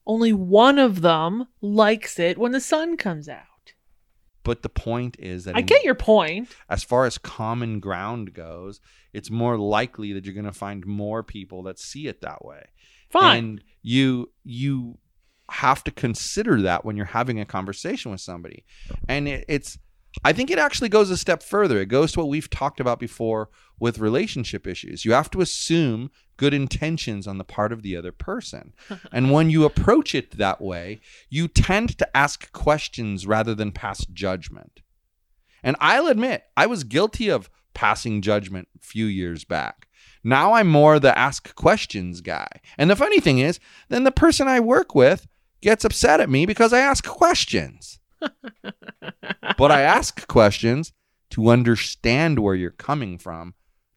only 0.07 0.31
one 0.33 0.77
of 0.79 1.01
them 1.01 1.47
likes 1.61 2.19
it 2.19 2.37
when 2.37 2.51
the 2.51 2.61
sun 2.61 2.95
comes 2.97 3.27
out. 3.27 3.41
But 4.43 4.61
the 4.61 4.69
point 4.69 5.15
is 5.17 5.45
that 5.45 5.55
I 5.55 5.59
in- 5.61 5.65
get 5.65 5.83
your 5.83 5.95
point. 5.95 6.49
as 6.69 6.83
far 6.83 7.05
as 7.05 7.17
common 7.17 7.79
ground 7.79 8.33
goes, 8.33 8.79
it's 9.11 9.31
more 9.31 9.57
likely 9.57 10.13
that 10.13 10.23
you're 10.25 10.35
going 10.35 10.45
to 10.45 10.51
find 10.51 10.85
more 10.85 11.23
people 11.23 11.63
that 11.63 11.79
see 11.79 12.05
it 12.07 12.21
that 12.21 12.45
way. 12.45 12.63
Fine. 13.09 13.37
And 13.37 13.63
you 13.81 14.31
you 14.43 14.99
have 15.49 15.83
to 15.85 15.91
consider 15.91 16.61
that 16.61 16.83
when 16.85 16.95
you're 16.97 17.05
having 17.07 17.39
a 17.39 17.45
conversation 17.45 18.11
with 18.11 18.21
somebody. 18.21 18.65
And 19.07 19.27
it, 19.27 19.45
it's 19.47 19.77
I 20.23 20.34
think 20.34 20.49
it 20.49 20.60
actually 20.60 20.89
goes 20.89 21.10
a 21.10 21.17
step 21.17 21.43
further. 21.43 21.80
It 21.80 21.88
goes 21.88 22.12
to 22.13 22.19
what 22.19 22.30
we've 22.30 22.49
talked 22.49 22.80
about 22.80 22.99
before 22.99 23.49
with 23.80 23.99
relationship 23.99 24.65
issues. 24.65 25.06
You 25.06 25.13
have 25.13 25.30
to 25.32 25.41
assume 25.41 26.12
good 26.38 26.54
intentions 26.54 27.28
on 27.28 27.38
the 27.38 27.43
part 27.43 27.71
of 27.71 27.82
the 27.82 27.95
other 27.95 28.12
person. 28.12 28.73
and 29.12 29.32
when 29.32 29.49
you 29.49 29.65
approach 29.65 30.15
it 30.15 30.38
that 30.38 30.62
way, 30.62 31.01
you 31.30 31.47
tend 31.47 31.97
to 31.97 32.17
ask 32.17 32.51
questions 32.51 33.28
rather 33.28 33.56
than 33.56 33.71
pass 33.71 34.06
judgment. 34.06 34.82
And 35.63 35.75
I'll 35.80 36.08
admit, 36.08 36.43
I 36.56 36.67
was 36.67 36.84
guilty 36.84 37.30
of 37.30 37.49
passing 37.73 38.21
judgment 38.21 38.67
a 38.80 38.86
few 38.86 39.06
years 39.06 39.43
back. 39.43 39.88
Now 40.23 40.54
I'm 40.54 40.67
more 40.67 40.99
the 40.99 41.17
ask 41.17 41.54
questions 41.56 42.21
guy. 42.21 42.47
And 42.78 42.89
the 42.89 42.95
funny 42.95 43.19
thing 43.19 43.39
is, 43.39 43.60
then 43.89 44.04
the 44.04 44.12
person 44.12 44.47
I 44.47 44.60
work 44.60 44.95
with 44.95 45.28
gets 45.62 45.86
upset 45.86 46.19
at 46.19 46.30
me 46.30 46.45
because 46.45 46.73
I 46.73 46.80
ask 46.80 47.06
questions. 47.06 47.99
But 49.57 49.71
I 49.71 49.81
ask 49.81 50.27
questions 50.27 50.93
to 51.31 51.49
understand 51.49 52.39
where 52.39 52.55
you're 52.55 52.71
coming 52.71 53.17
from, 53.17 53.53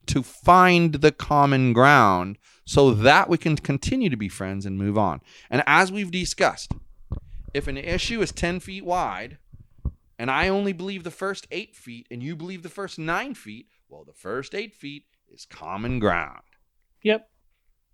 to 0.06 0.22
find 0.22 0.94
the 0.94 1.12
common 1.12 1.72
ground 1.72 2.38
so 2.64 2.92
that 2.92 3.28
we 3.28 3.38
can 3.38 3.56
continue 3.56 4.10
to 4.10 4.16
be 4.16 4.28
friends 4.28 4.66
and 4.66 4.78
move 4.78 4.96
on. 4.98 5.20
And 5.50 5.62
as 5.66 5.90
we've 5.92 6.10
discussed, 6.10 6.72
if 7.54 7.66
an 7.66 7.76
issue 7.76 8.20
is 8.20 8.32
10 8.32 8.60
feet 8.60 8.84
wide 8.84 9.38
and 10.18 10.30
I 10.30 10.48
only 10.48 10.72
believe 10.72 11.04
the 11.04 11.10
first 11.10 11.46
eight 11.50 11.76
feet 11.76 12.06
and 12.10 12.22
you 12.22 12.36
believe 12.36 12.62
the 12.62 12.68
first 12.68 12.98
nine 12.98 13.34
feet, 13.34 13.66
well, 13.88 14.04
the 14.04 14.12
first 14.12 14.54
eight 14.54 14.74
feet 14.74 15.04
is 15.32 15.44
common 15.46 15.98
ground 15.98 16.42
Yep. 17.02 17.28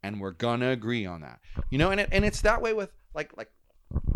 and 0.03 0.20
we're 0.20 0.31
gonna 0.33 0.70
agree 0.70 1.05
on 1.07 1.20
that. 1.20 1.40
You 1.70 1.79
know, 1.79 1.90
and 1.90 2.01
it, 2.01 2.09
and 2.12 2.25
it's 2.25 2.40
that 2.42 2.62
way 2.62 2.73
with 2.73 2.90
like 3.14 3.37
like 3.37 3.51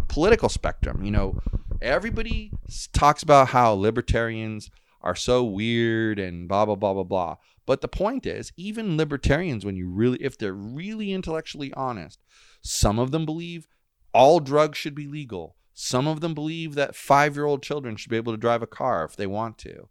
political 0.08 0.48
spectrum. 0.48 1.04
You 1.04 1.10
know, 1.10 1.38
everybody 1.80 2.52
talks 2.92 3.22
about 3.22 3.48
how 3.48 3.72
libertarians 3.72 4.70
are 5.00 5.14
so 5.14 5.44
weird 5.44 6.18
and 6.18 6.48
blah 6.48 6.64
blah 6.64 6.74
blah 6.74 6.94
blah 6.94 7.04
blah. 7.04 7.36
But 7.66 7.80
the 7.82 7.88
point 7.88 8.26
is, 8.26 8.52
even 8.56 8.96
libertarians, 8.96 9.64
when 9.64 9.76
you 9.76 9.88
really, 9.88 10.18
if 10.22 10.38
they're 10.38 10.54
really 10.54 11.12
intellectually 11.12 11.72
honest, 11.74 12.18
some 12.62 12.98
of 12.98 13.10
them 13.10 13.26
believe 13.26 13.68
all 14.14 14.40
drugs 14.40 14.78
should 14.78 14.94
be 14.94 15.06
legal. 15.06 15.56
Some 15.74 16.08
of 16.08 16.20
them 16.20 16.34
believe 16.34 16.74
that 16.74 16.96
five-year-old 16.96 17.62
children 17.62 17.96
should 17.96 18.10
be 18.10 18.16
able 18.16 18.32
to 18.32 18.38
drive 18.38 18.62
a 18.62 18.66
car 18.66 19.04
if 19.04 19.16
they 19.16 19.26
want 19.26 19.58
to. 19.58 19.88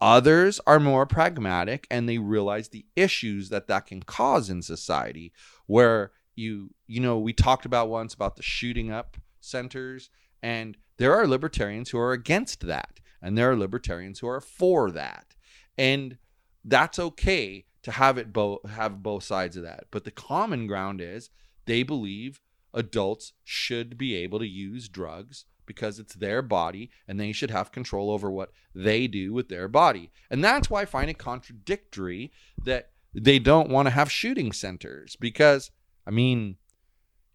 Others 0.00 0.60
are 0.66 0.78
more 0.78 1.04
pragmatic 1.04 1.86
and 1.90 2.08
they 2.08 2.18
realize 2.18 2.68
the 2.68 2.86
issues 2.96 3.48
that 3.48 3.66
that 3.66 3.86
can 3.86 4.02
cause 4.02 4.48
in 4.48 4.62
society 4.62 5.32
where 5.66 6.12
you 6.36 6.70
you 6.86 7.00
know 7.00 7.18
we 7.18 7.32
talked 7.32 7.66
about 7.66 7.88
once 7.88 8.14
about 8.14 8.36
the 8.36 8.42
shooting 8.42 8.90
up 8.90 9.16
centers 9.40 10.08
and 10.42 10.76
there 11.00 11.14
are 11.14 11.26
libertarians 11.26 11.90
who 11.90 11.98
are 11.98 12.12
against 12.12 12.66
that 12.66 13.00
and 13.20 13.36
there 13.36 13.50
are 13.50 13.56
libertarians 13.56 14.20
who 14.20 14.28
are 14.28 14.40
for 14.40 14.90
that 14.90 15.34
and 15.76 16.18
that's 16.64 16.98
okay 16.98 17.64
to 17.82 17.90
have 17.92 18.18
it 18.18 18.32
both 18.32 18.68
have 18.68 19.02
both 19.02 19.24
sides 19.24 19.56
of 19.56 19.62
that 19.62 19.84
but 19.90 20.04
the 20.04 20.10
common 20.10 20.66
ground 20.66 21.00
is 21.00 21.30
they 21.66 21.82
believe 21.82 22.40
adults 22.74 23.32
should 23.44 23.98
be 23.98 24.14
able 24.14 24.38
to 24.38 24.46
use 24.46 24.88
drugs 24.88 25.44
because 25.66 26.00
it's 26.00 26.14
their 26.14 26.42
body 26.42 26.90
and 27.06 27.18
they 27.18 27.30
should 27.30 27.50
have 27.50 27.70
control 27.70 28.10
over 28.10 28.28
what 28.28 28.50
they 28.74 29.06
do 29.06 29.32
with 29.32 29.48
their 29.48 29.68
body. 29.68 30.10
And 30.28 30.42
that's 30.42 30.68
why 30.68 30.82
I 30.82 30.84
find 30.84 31.08
it 31.08 31.18
contradictory 31.18 32.32
that 32.64 32.90
they 33.14 33.38
don't 33.38 33.70
want 33.70 33.86
to 33.86 33.90
have 33.90 34.10
shooting 34.10 34.50
centers 34.50 35.14
because, 35.14 35.70
I 36.04 36.10
mean, 36.10 36.56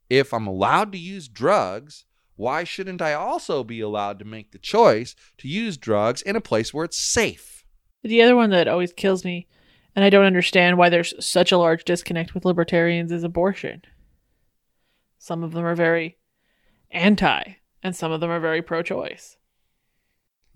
if 0.10 0.34
I'm 0.34 0.47
allowed 0.47 0.91
to 0.91 0.97
use 0.97 1.30
drugs, 1.30 2.04
why 2.36 2.63
shouldn't 2.63 3.02
I 3.02 3.13
also 3.13 3.63
be 3.63 3.80
allowed 3.80 4.19
to 4.19 4.26
make 4.26 4.52
the 4.52 4.58
choice 4.58 5.15
to 5.38 5.48
use 5.48 5.78
drugs 5.78 6.21
in 6.21 6.36
a 6.36 6.41
place 6.41 6.74
where 6.74 6.86
it's 6.86 6.98
safe? 6.98 7.63
The 8.04 8.21
other 8.21 8.36
one 8.36 8.50
that 8.52 8.67
always 8.67 8.93
kills 8.93 9.24
me, 9.24 9.48
and 9.95 10.04
I 10.04 10.10
don't 10.10 10.26
understand 10.26 10.78
why 10.78 10.89
there's 10.89 11.13
such 11.26 11.52
a 11.52 11.58
large 11.58 11.86
disconnect 11.86 12.34
with 12.34 12.45
libertarians, 12.45 13.12
is 13.12 13.24
abortion. 13.24 13.82
Some 15.17 15.43
of 15.43 15.54
them 15.54 15.65
are 15.65 15.76
very 15.76 16.17
anti, 16.91 17.56
and 17.82 17.95
some 17.95 18.12
of 18.12 18.19
them 18.19 18.30
are 18.30 18.39
very 18.39 18.62
pro 18.62 18.84
choice. 18.84 19.38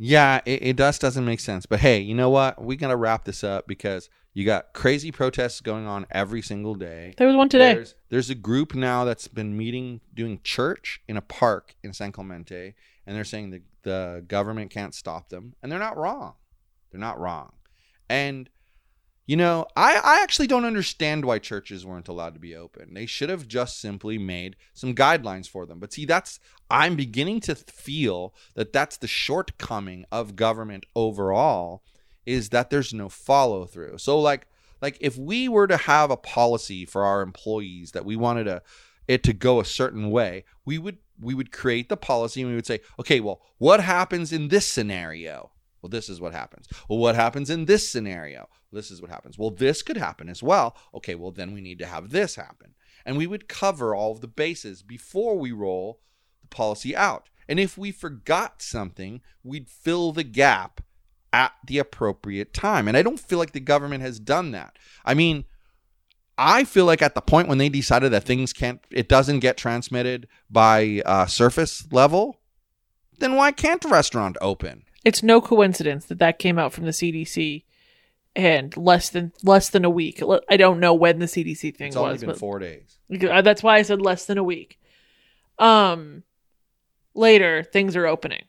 Yeah, 0.02 0.40
it, 0.46 0.64
it 0.64 0.78
just 0.78 1.02
doesn't 1.02 1.26
make 1.26 1.42
sense. 1.42 1.66
But 1.66 1.82
hey, 1.82 2.00
you 2.00 2.16
know 2.16 2.30
what? 2.30 2.64
We 2.64 2.78
gotta 2.78 2.96
wrap 2.96 3.26
this 3.26 3.44
up 3.44 3.68
because 3.68 4.10
you 4.34 4.46
got 4.46 4.74
crazy 4.74 5.12
protests 5.12 5.60
going 5.60 5.86
on 5.86 6.08
every 6.10 6.42
single 6.42 6.74
day. 6.74 7.14
There 7.18 7.28
was 7.28 7.36
one 7.36 7.50
today. 7.50 7.74
There's, 7.74 7.96
there's 8.10 8.30
a 8.30 8.36
group 8.36 8.74
now 8.74 9.04
that's 9.04 9.28
been 9.28 9.58
meeting, 9.58 10.00
doing 10.14 10.40
church 10.44 11.02
in 11.10 11.18
a 11.18 11.22
park 11.22 11.76
in 11.84 11.92
San 11.94 12.14
Clemente, 12.14 12.76
and 13.06 13.16
they're 13.16 13.26
saying 13.26 13.50
the 13.52 13.62
the 13.84 14.24
government 14.28 14.72
can't 14.72 14.96
stop 14.96 15.30
them, 15.30 15.56
and 15.62 15.72
they're 15.72 15.80
not 15.80 15.98
wrong. 15.98 16.34
They're 16.92 17.00
not 17.00 17.20
wrong. 17.20 17.52
And 18.10 18.50
you 19.30 19.36
know, 19.36 19.68
I, 19.76 20.02
I 20.04 20.24
actually 20.24 20.48
don't 20.48 20.65
understand 20.65 21.24
why 21.24 21.38
churches 21.38 21.86
weren't 21.86 22.08
allowed 22.08 22.34
to 22.34 22.39
be 22.39 22.56
open. 22.56 22.96
They 22.96 23.06
should 23.06 23.30
have 23.30 23.48
just 23.48 23.80
simply 23.80 24.18
made 24.18 24.56
some 24.74 24.96
guidelines 24.96 25.48
for 25.48 25.68
them. 25.68 25.78
But 25.78 25.94
see, 25.94 26.06
that's 26.06 26.39
I'm 26.68 26.96
beginning 26.96 27.39
to 27.42 27.54
feel 27.54 28.34
that 28.56 28.74
that's 28.74 28.98
the 28.98 29.06
shortcoming 29.06 30.06
of 30.12 30.36
government 30.36 30.88
overall 30.96 31.84
is 32.26 32.50
that 32.50 32.72
there's 32.72 32.92
no 32.92 33.08
follow 33.08 33.68
through. 33.68 34.00
So 34.00 34.20
like 34.20 34.48
like 34.82 34.98
if 35.00 35.15
we 35.15 35.48
were 35.48 35.68
to 35.68 35.78
have 35.78 36.10
a 36.10 36.18
policy 36.18 36.84
for 36.84 37.06
our 37.06 37.22
employees 37.22 37.92
that 37.92 38.06
we 38.06 38.15
wanted 38.15 38.46
to 38.46 38.63
it 39.08 39.22
to 39.26 39.34
go 39.34 39.60
a 39.60 39.65
certain 39.65 40.10
way, 40.10 40.44
we 40.65 40.80
would 40.80 40.98
we 41.22 41.36
would 41.36 41.52
create 41.52 41.88
the 41.88 41.98
policy 41.98 42.42
and 42.42 42.50
we 42.50 42.56
would 42.56 42.65
say, 42.65 42.80
okay, 42.98 43.20
well, 43.20 43.44
what 43.60 43.80
happens 43.80 44.34
in 44.34 44.48
this 44.48 44.65
scenario? 44.65 45.52
Well, 45.84 45.89
this 45.92 46.10
is 46.10 46.20
what 46.20 46.34
happens. 46.34 46.68
Well, 46.89 47.00
what 47.00 47.13
happens 47.13 47.52
in 47.52 47.65
this 47.65 47.88
scenario? 47.88 48.50
This 48.72 48.92
is 48.92 49.02
what 49.02 49.10
happens. 49.10 49.38
Well, 49.38 49.50
this 49.50 49.82
could 49.82 49.98
happen 49.98 50.30
as 50.30 50.44
well. 50.44 50.78
Okay, 50.94 51.16
well, 51.16 51.32
then 51.32 51.54
we 51.54 51.62
need 51.62 51.80
to 51.80 51.86
have 51.86 52.12
this 52.12 52.36
happen. 52.36 52.76
And 53.06 53.18
we 53.18 53.28
would 53.28 53.48
cover 53.48 53.96
all 53.96 54.12
of 54.12 54.22
the 54.22 54.28
bases 54.28 54.84
before 54.84 55.38
we 55.38 55.52
roll 55.52 56.02
the 56.42 56.48
policy 56.48 56.96
out. 56.96 57.30
And 57.48 57.60
if 57.60 57.78
we 57.78 57.92
forgot 57.92 58.62
something, 58.62 59.22
we'd 59.44 59.70
fill 59.70 60.12
the 60.12 60.24
gap 60.24 60.82
at 61.34 61.54
the 61.66 61.80
appropriate 61.80 62.54
time. 62.54 62.88
And 62.88 62.96
I 62.96 63.02
don't 63.02 63.20
feel 63.20 63.40
like 63.40 63.54
the 63.54 63.60
government 63.60 64.04
has 64.04 64.20
done 64.20 64.52
that. 64.52 64.78
I 65.04 65.14
mean, 65.14 65.46
I 66.38 66.64
feel 66.64 66.86
like 66.86 67.02
at 67.02 67.16
the 67.16 67.22
point 67.22 67.48
when 67.48 67.58
they 67.58 67.70
decided 67.70 68.12
that 68.12 68.24
things 68.24 68.54
can't, 68.54 68.82
it 68.92 69.10
doesn't 69.10 69.40
get 69.40 69.58
transmitted 69.58 70.28
by 70.50 71.02
uh, 71.06 71.26
surface 71.26 71.88
level, 71.92 72.40
then 73.18 73.36
why 73.36 73.52
can't 73.52 73.84
a 73.84 73.90
restaurant 73.90 74.38
open? 74.42 74.84
It's 75.04 75.24
no 75.24 75.42
coincidence 75.42 76.06
that 76.06 76.20
that 76.20 76.40
came 76.40 76.60
out 76.60 76.74
from 76.74 76.86
the 76.86 76.92
CDC, 76.92 77.64
and 78.39 78.75
less 78.78 79.10
than 79.10 79.34
less 79.43 79.69
than 79.69 79.84
a 79.86 79.89
week. 79.89 80.21
I 80.49 80.58
don't 80.58 80.80
know 80.80 80.93
when 80.93 81.19
the 81.19 81.25
CDC 81.25 81.75
thing 81.75 81.88
It's 81.89 81.95
only 81.95 82.13
was, 82.13 82.21
been 82.21 82.30
but 82.30 82.38
four 82.39 82.60
days. 82.60 82.97
Uh, 83.12 83.41
That's 83.41 83.62
why 83.62 83.75
I 83.78 83.82
said 83.82 84.02
less 84.02 84.25
than 84.25 84.38
a 84.38 84.43
week. 84.43 84.80
Um, 85.58 86.23
later 87.13 87.63
things 87.63 87.95
are 87.95 88.08
opening. 88.08 88.43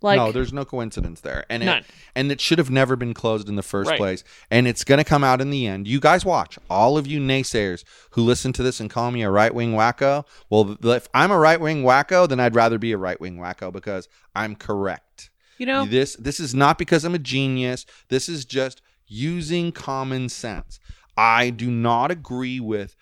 Like 0.00 0.16
no, 0.16 0.32
there's 0.32 0.52
no 0.52 0.64
coincidence 0.64 1.20
there, 1.20 1.44
and 1.48 1.64
None. 1.64 1.78
it 1.78 1.86
and 2.16 2.32
it 2.32 2.40
should 2.40 2.58
have 2.58 2.70
never 2.70 2.96
been 2.96 3.14
closed 3.14 3.48
in 3.48 3.54
the 3.54 3.62
first 3.62 3.88
Right. 3.90 3.98
place. 3.98 4.24
And 4.50 4.66
it's 4.66 4.82
going 4.82 4.98
to 4.98 5.04
come 5.04 5.22
out 5.22 5.40
in 5.40 5.50
the 5.50 5.64
end. 5.68 5.86
You 5.86 6.00
guys 6.00 6.24
watch. 6.24 6.58
All 6.68 6.98
of 6.98 7.06
you 7.06 7.20
naysayers 7.20 7.84
who 8.10 8.22
listen 8.22 8.52
to 8.54 8.64
this 8.64 8.80
and 8.80 8.90
call 8.90 9.12
me 9.12 9.22
a 9.22 9.30
right 9.30 9.54
wing 9.54 9.74
wacko. 9.74 10.24
Well, 10.50 10.76
if 10.82 11.06
I'm 11.14 11.30
a 11.30 11.38
right 11.38 11.60
wing 11.60 11.84
wacko, 11.84 12.28
then 12.28 12.40
I'd 12.40 12.56
rather 12.56 12.78
be 12.78 12.90
a 12.90 12.98
right 12.98 13.20
wing 13.20 13.36
wacko 13.38 13.72
because 13.72 14.08
I'm 14.34 14.56
correct. 14.56 15.30
you 15.58 15.66
know, 15.66 15.84
This 15.86 16.16
this 16.16 16.40
is 16.40 16.52
not 16.52 16.78
because 16.78 17.04
I'm 17.04 17.14
a 17.14 17.18
genius. 17.20 17.86
This 18.08 18.28
is 18.28 18.44
just 18.44 18.81
using 19.12 19.72
common 19.72 20.28
sense. 20.28 20.80
I 21.16 21.50
do 21.50 21.70
not 21.70 22.10
agree 22.10 22.58
with 22.60 22.96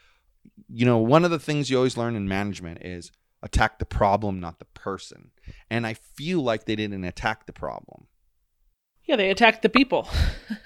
you 0.73 0.87
know, 0.87 0.99
one 0.99 1.25
of 1.25 1.31
the 1.31 1.39
things 1.39 1.69
you 1.69 1.77
always 1.77 1.97
learn 1.97 2.15
in 2.15 2.29
management 2.29 2.83
is 2.83 3.11
attack 3.43 3.79
the 3.79 3.85
problem, 3.85 4.39
not 4.39 4.59
the 4.61 4.67
person. 4.67 5.31
And 5.69 5.87
I 5.87 5.95
feel 5.95 6.43
like 6.43 6.65
they 6.65 6.77
didn't 6.77 7.03
attack 7.05 7.47
the 7.47 7.53
problem. 7.53 8.07
yeah, 9.05 9.17
they 9.17 9.31
attacked 9.31 9.63
the 9.63 9.69
people. 9.69 10.09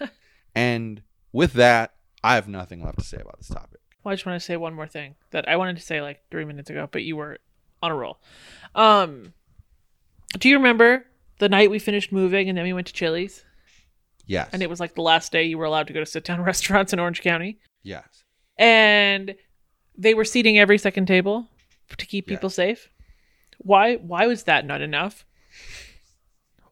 And 0.55 1.03
with 1.33 1.55
that, 1.55 1.95
I 2.23 2.37
have 2.37 2.47
nothing 2.47 2.81
left 2.85 3.01
to 3.01 3.05
say 3.05 3.17
about 3.17 3.39
this 3.39 3.49
topic. 3.49 3.81
Well, 4.05 4.13
I 4.13 4.15
just 4.15 4.25
want 4.25 4.41
to 4.41 4.45
say 4.45 4.57
one 4.57 4.73
more 4.73 4.87
thing 4.87 5.17
that 5.33 5.49
I 5.49 5.57
wanted 5.57 5.77
to 5.77 5.83
say 5.83 6.01
like 6.01 6.21
three 6.31 6.45
minutes 6.45 6.71
ago, 6.71 6.89
but 6.93 7.03
you 7.03 7.17
were 7.17 7.39
on 7.83 7.91
a 7.91 7.95
roll. 7.97 8.21
Um, 8.77 9.33
do 10.39 10.49
you 10.49 10.57
remember 10.57 11.07
the 11.41 11.49
night 11.49 11.73
we 11.73 11.81
finished 11.81 12.13
moving 12.13 12.49
and 12.49 12.57
then 12.57 12.65
we 12.65 12.73
went 12.73 12.87
to 12.87 12.93
Chili's 12.93 13.45
Yes. 14.27 14.49
and 14.53 14.63
it 14.63 14.71
was 14.71 14.81
like 14.81 14.95
the 14.95 15.03
last 15.03 15.33
day 15.33 15.45
you 15.45 15.59
were 15.59 15.65
allowed 15.67 15.87
to 15.89 15.93
go 15.93 16.01
to 16.01 16.07
sit 16.07 16.25
down 16.25 16.41
restaurants 16.53 16.93
in 16.93 16.99
Orange 16.99 17.21
County 17.23 17.59
yes. 17.83 18.25
and 18.59 19.35
they 19.97 20.15
were 20.15 20.25
seating 20.25 20.59
every 20.59 20.79
second 20.79 21.07
table 21.07 21.49
to 21.97 22.07
keep 22.07 22.27
people 22.27 22.47
Yes. 22.49 22.55
safe? 22.55 22.89
Why? 23.59 23.97
Why 23.97 24.27
was 24.27 24.45
that 24.45 24.67
not 24.67 24.81
enough? 24.81 25.25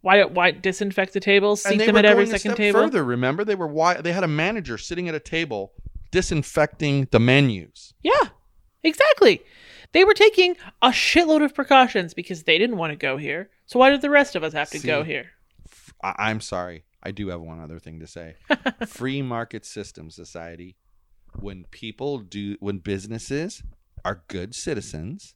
Why? 0.00 0.24
Why 0.24 0.50
disinfect 0.50 1.12
the 1.12 1.20
tables, 1.20 1.62
seat 1.62 1.78
them 1.78 1.96
at 1.96 2.04
every 2.04 2.26
second 2.26 2.56
table? 2.56 2.80
further. 2.80 3.04
Remember, 3.04 3.44
they 3.44 3.54
were 3.54 3.68
why 3.68 3.94
they 4.00 4.12
had 4.12 4.24
a 4.24 4.28
manager 4.28 4.76
sitting 4.78 5.08
at 5.08 5.14
a 5.14 5.20
table 5.20 5.72
disinfecting 6.10 7.08
the 7.12 7.20
menus. 7.20 7.94
Yeah, 8.02 8.28
exactly. 8.82 9.42
They 9.92 10.04
were 10.04 10.14
taking 10.14 10.56
a 10.80 10.88
shitload 10.88 11.44
of 11.44 11.54
precautions 11.54 12.14
because 12.14 12.42
they 12.44 12.58
didn't 12.58 12.78
want 12.78 12.90
to 12.92 12.96
go 12.96 13.16
here. 13.16 13.50
So 13.66 13.78
why 13.78 13.90
did 13.90 14.00
the 14.02 14.10
rest 14.10 14.34
of 14.34 14.42
us 14.42 14.52
have 14.54 14.70
to 14.70 14.78
See. 14.80 14.86
go 14.88 15.04
here? 15.04 15.26
I- 16.02 16.14
I'm 16.18 16.40
sorry. 16.40 16.84
I 17.02 17.10
do 17.10 17.28
have 17.28 17.40
one 17.40 17.60
other 17.60 17.78
thing 17.78 18.00
to 18.00 18.06
say. 18.06 18.36
Free 18.86 19.22
market 19.22 19.64
system 19.66 20.10
society. 20.10 20.76
When 21.38 21.64
people 21.70 22.18
do, 22.18 22.56
when 22.60 22.78
businesses 22.78 23.62
are 24.04 24.22
good 24.28 24.54
citizens 24.54 25.34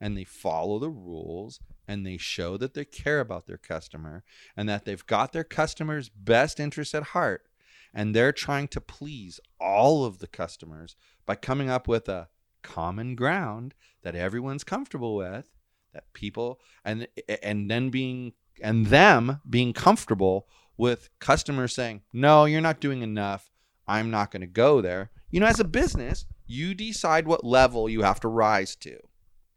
and 0.00 0.16
they 0.16 0.24
follow 0.24 0.78
the 0.78 0.90
rules 0.90 1.60
and 1.88 2.06
they 2.06 2.16
show 2.16 2.56
that 2.56 2.74
they 2.74 2.84
care 2.84 3.20
about 3.20 3.46
their 3.46 3.56
customer 3.56 4.22
and 4.56 4.68
that 4.68 4.84
they've 4.84 5.06
got 5.06 5.32
their 5.32 5.44
customer's 5.44 6.08
best 6.08 6.60
interest 6.60 6.94
at 6.94 7.02
heart 7.02 7.48
and 7.94 8.14
they're 8.14 8.32
trying 8.32 8.68
to 8.68 8.80
please 8.80 9.40
all 9.60 10.04
of 10.04 10.18
the 10.18 10.26
customers 10.26 10.96
by 11.26 11.34
coming 11.34 11.68
up 11.68 11.86
with 11.86 12.08
a 12.08 12.28
common 12.62 13.14
ground 13.14 13.74
that 14.02 14.14
everyone's 14.14 14.64
comfortable 14.64 15.16
with 15.16 15.50
that 15.92 16.12
people 16.12 16.60
and 16.84 17.06
and 17.42 17.70
then 17.70 17.90
being 17.90 18.32
and 18.62 18.86
them 18.86 19.40
being 19.48 19.72
comfortable 19.72 20.46
with 20.76 21.08
customers 21.18 21.74
saying 21.74 22.02
no 22.12 22.44
you're 22.44 22.60
not 22.60 22.80
doing 22.80 23.02
enough. 23.02 23.50
I'm 23.86 24.10
not 24.10 24.30
going 24.30 24.42
to 24.42 24.46
go 24.46 24.80
there. 24.80 25.10
You 25.30 25.40
know 25.40 25.46
as 25.46 25.60
a 25.60 25.64
business 25.64 26.26
you 26.46 26.74
decide 26.74 27.26
what 27.26 27.44
level 27.44 27.88
you 27.88 28.02
have 28.02 28.20
to 28.20 28.28
rise 28.28 28.76
to 28.76 28.98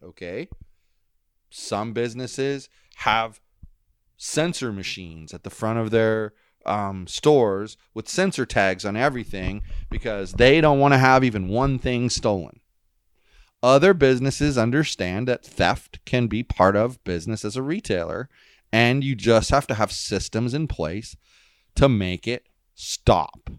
okay? 0.05 0.47
Some 1.49 1.93
businesses 1.93 2.69
have 2.97 3.41
sensor 4.17 4.71
machines 4.71 5.33
at 5.33 5.43
the 5.43 5.49
front 5.49 5.79
of 5.79 5.91
their 5.91 6.33
um, 6.65 7.05
stores 7.07 7.77
with 7.93 8.09
sensor 8.09 8.45
tags 8.45 8.85
on 8.85 8.95
everything 8.95 9.61
because 9.89 10.33
they 10.33 10.61
don't 10.61 10.79
want 10.79 10.93
to 10.93 10.97
have 10.97 11.23
even 11.23 11.47
one 11.47 11.77
thing 11.77 12.09
stolen. 12.09 12.59
Other 13.61 13.93
businesses 13.93 14.57
understand 14.57 15.27
that 15.27 15.45
theft 15.45 15.99
can 16.05 16.27
be 16.27 16.43
part 16.43 16.75
of 16.75 17.03
business 17.03 17.43
as 17.43 17.55
a 17.55 17.63
retailer, 17.63 18.29
and 18.75 19.05
you 19.05 19.15
just 19.15 19.51
have 19.51 19.65
to 19.65 19.73
have 19.73 19.89
systems 19.89 20.53
in 20.53 20.67
place 20.67 21.15
to 21.75 21.87
make 21.87 22.27
it 22.27 22.49
stop. 22.73 23.49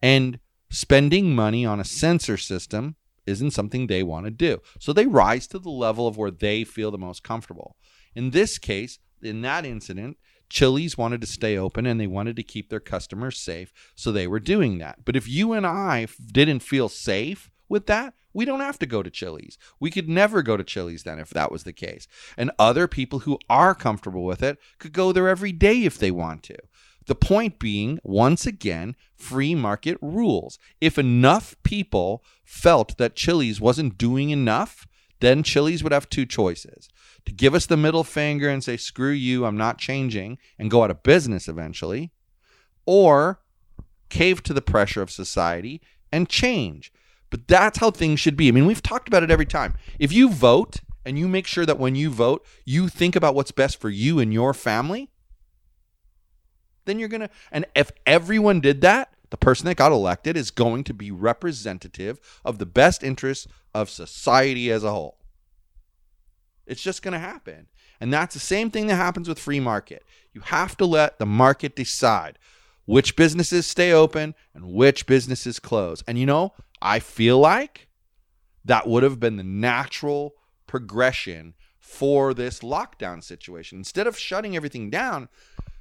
And 0.00 0.38
spending 0.70 1.34
money 1.34 1.66
on 1.66 1.78
a 1.78 1.84
sensor 1.84 2.38
system 2.38 2.96
isn't 3.26 3.50
something 3.50 3.86
they 3.86 4.02
want 4.02 4.24
to 4.24 4.30
do. 4.30 4.62
So 4.80 4.94
they 4.94 5.04
rise 5.04 5.46
to 5.48 5.58
the 5.58 5.68
level 5.68 6.08
of 6.08 6.16
where 6.16 6.30
they 6.30 6.64
feel 6.64 6.90
the 6.90 6.96
most 6.96 7.22
comfortable. 7.22 7.76
In 8.14 8.30
this 8.30 8.56
case, 8.56 8.98
in 9.20 9.42
that 9.42 9.66
incident, 9.66 10.16
Chili's 10.48 10.96
wanted 10.96 11.20
to 11.20 11.26
stay 11.26 11.58
open 11.58 11.84
and 11.84 12.00
they 12.00 12.06
wanted 12.06 12.36
to 12.36 12.42
keep 12.42 12.70
their 12.70 12.80
customers 12.80 13.38
safe. 13.38 13.74
So 13.94 14.10
they 14.10 14.26
were 14.26 14.40
doing 14.40 14.78
that. 14.78 15.04
But 15.04 15.16
if 15.16 15.28
you 15.28 15.52
and 15.52 15.66
I 15.66 16.06
didn't 16.32 16.60
feel 16.60 16.88
safe 16.88 17.50
with 17.68 17.84
that, 17.88 18.14
we 18.34 18.44
don't 18.44 18.60
have 18.60 18.78
to 18.80 18.86
go 18.86 19.02
to 19.02 19.10
Chili's. 19.10 19.56
We 19.80 19.90
could 19.90 20.08
never 20.08 20.42
go 20.42 20.56
to 20.56 20.64
Chili's 20.64 21.04
then 21.04 21.18
if 21.18 21.30
that 21.30 21.52
was 21.52 21.64
the 21.64 21.72
case. 21.72 22.06
And 22.36 22.50
other 22.58 22.88
people 22.88 23.20
who 23.20 23.38
are 23.48 23.74
comfortable 23.74 24.24
with 24.24 24.42
it 24.42 24.58
could 24.78 24.92
go 24.92 25.12
there 25.12 25.28
every 25.28 25.52
day 25.52 25.84
if 25.84 25.96
they 25.96 26.10
want 26.10 26.42
to. 26.44 26.56
The 27.06 27.14
point 27.14 27.58
being, 27.58 28.00
once 28.02 28.46
again, 28.46 28.96
free 29.14 29.54
market 29.54 29.98
rules. 30.00 30.58
If 30.80 30.98
enough 30.98 31.54
people 31.62 32.24
felt 32.44 32.98
that 32.98 33.16
Chili's 33.16 33.60
wasn't 33.60 33.98
doing 33.98 34.30
enough, 34.30 34.86
then 35.20 35.42
Chili's 35.42 35.82
would 35.82 35.92
have 35.92 36.08
two 36.08 36.26
choices 36.26 36.88
to 37.24 37.32
give 37.32 37.54
us 37.54 37.66
the 37.66 37.76
middle 37.76 38.04
finger 38.04 38.48
and 38.48 38.64
say, 38.64 38.76
screw 38.76 39.10
you, 39.10 39.46
I'm 39.46 39.56
not 39.56 39.78
changing, 39.78 40.38
and 40.58 40.70
go 40.70 40.82
out 40.82 40.90
of 40.90 41.02
business 41.02 41.46
eventually, 41.46 42.10
or 42.84 43.40
cave 44.08 44.42
to 44.42 44.52
the 44.52 44.62
pressure 44.62 45.02
of 45.02 45.10
society 45.10 45.80
and 46.12 46.28
change. 46.28 46.92
But 47.34 47.48
that's 47.48 47.78
how 47.78 47.90
things 47.90 48.20
should 48.20 48.36
be. 48.36 48.46
I 48.46 48.52
mean, 48.52 48.64
we've 48.64 48.80
talked 48.80 49.08
about 49.08 49.24
it 49.24 49.30
every 49.32 49.44
time. 49.44 49.74
If 49.98 50.12
you 50.12 50.30
vote 50.30 50.82
and 51.04 51.18
you 51.18 51.26
make 51.26 51.48
sure 51.48 51.66
that 51.66 51.80
when 51.80 51.96
you 51.96 52.08
vote, 52.08 52.46
you 52.64 52.86
think 52.86 53.16
about 53.16 53.34
what's 53.34 53.50
best 53.50 53.80
for 53.80 53.90
you 53.90 54.20
and 54.20 54.32
your 54.32 54.54
family, 54.54 55.10
then 56.84 57.00
you're 57.00 57.08
going 57.08 57.22
to, 57.22 57.30
and 57.50 57.66
if 57.74 57.90
everyone 58.06 58.60
did 58.60 58.82
that, 58.82 59.12
the 59.30 59.36
person 59.36 59.66
that 59.66 59.76
got 59.76 59.90
elected 59.90 60.36
is 60.36 60.52
going 60.52 60.84
to 60.84 60.94
be 60.94 61.10
representative 61.10 62.20
of 62.44 62.58
the 62.58 62.66
best 62.66 63.02
interests 63.02 63.48
of 63.74 63.90
society 63.90 64.70
as 64.70 64.84
a 64.84 64.92
whole. 64.92 65.18
It's 66.68 66.82
just 66.84 67.02
going 67.02 67.14
to 67.14 67.18
happen. 67.18 67.66
And 68.00 68.12
that's 68.12 68.34
the 68.34 68.40
same 68.40 68.70
thing 68.70 68.86
that 68.86 68.94
happens 68.94 69.28
with 69.28 69.40
free 69.40 69.58
market. 69.58 70.04
You 70.32 70.42
have 70.42 70.76
to 70.76 70.86
let 70.86 71.18
the 71.18 71.26
market 71.26 71.74
decide 71.74 72.38
which 72.86 73.16
businesses 73.16 73.66
stay 73.66 73.92
open 73.92 74.36
and 74.54 74.72
which 74.72 75.06
businesses 75.06 75.58
close. 75.58 76.04
And 76.06 76.16
you 76.16 76.26
know, 76.26 76.52
I 76.84 77.00
feel 77.00 77.38
like 77.38 77.88
that 78.64 78.86
would 78.86 79.02
have 79.02 79.18
been 79.18 79.36
the 79.36 79.42
natural 79.42 80.34
progression 80.66 81.54
for 81.78 82.34
this 82.34 82.60
lockdown 82.60 83.22
situation. 83.22 83.78
Instead 83.78 84.06
of 84.06 84.18
shutting 84.18 84.54
everything 84.54 84.90
down, 84.90 85.28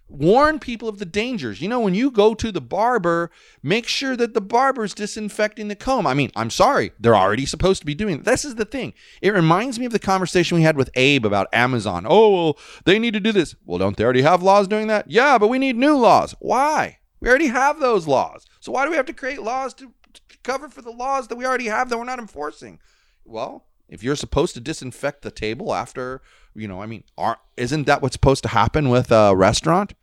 warn 0.08 0.60
people 0.60 0.88
of 0.88 1.00
the 1.00 1.06
dangers. 1.06 1.62
You 1.62 1.68
know, 1.68 1.80
when 1.80 1.96
you 1.96 2.12
go 2.12 2.34
to 2.36 2.52
the 2.52 2.62
barber, 2.62 3.32
make 3.62 3.88
sure 3.88 4.16
that 4.16 4.34
the 4.34 4.42
barber's 4.42 4.94
disinfecting 4.94 5.68
the 5.68 5.76
comb. 5.76 6.06
I 6.06 6.14
mean, 6.14 6.32
I'm 6.36 6.50
sorry, 6.50 6.92
they're 7.00 7.16
already 7.16 7.46
supposed 7.46 7.82
to 7.82 7.86
be 7.86 7.96
doing 7.96 8.20
it. 8.20 8.24
This 8.24 8.46
is 8.46 8.56
the 8.56 8.66
thing. 8.66 8.94
It 9.22 9.34
reminds 9.34 9.80
me 9.80 9.86
of 9.86 9.92
the 9.92 10.00
conversation 10.00 10.56
we 10.56 10.64
had 10.64 10.78
with 10.78 10.90
Abe 10.94 11.26
about 11.26 11.48
Amazon. 11.54 12.06
Oh, 12.08 12.34
well, 12.34 12.58
they 12.86 13.00
need 13.00 13.14
to 13.14 13.20
do 13.20 13.32
this. 13.32 13.56
Well, 13.66 13.80
don't 13.80 13.98
they 13.98 14.04
already 14.04 14.22
have 14.22 14.44
laws 14.44 14.68
doing 14.68 14.88
that? 14.88 15.10
Yeah, 15.10 15.38
but 15.38 15.48
we 15.50 15.60
need 15.60 15.76
new 15.76 15.98
laws. 15.98 16.36
Why? 16.40 17.00
We 17.20 17.30
already 17.30 17.48
have 17.48 17.80
those 17.80 18.08
laws. 18.08 18.46
So 18.60 18.72
why 18.72 18.84
do 18.86 18.92
we 18.92 18.98
have 18.98 19.06
to 19.08 19.14
create 19.14 19.42
laws 19.42 19.74
to, 19.76 19.86
to 19.86 20.03
cover 20.44 20.70
for 20.70 20.82
the 20.82 20.92
laws 20.92 21.28
that 21.28 21.36
we 21.36 21.46
already 21.46 21.68
have 21.68 21.90
that 21.90 21.98
we're 21.98 22.04
not 22.04 22.20
enforcing? 22.20 22.80
Well, 23.26 23.66
if 23.88 24.04
you're 24.04 24.16
supposed 24.16 24.54
to 24.56 24.60
disinfect 24.60 25.22
the 25.22 25.32
table 25.32 25.74
after, 25.74 26.22
you 26.56 26.68
know, 26.68 26.82
I 26.82 26.86
mean, 26.86 27.04
aren't, 27.18 27.40
isn't 27.58 27.86
that 27.86 28.02
what's 28.02 28.16
supposed 28.16 28.44
to 28.44 28.50
happen 28.50 28.90
with 28.90 29.12
a 29.12 29.36
restaurant? 29.36 29.94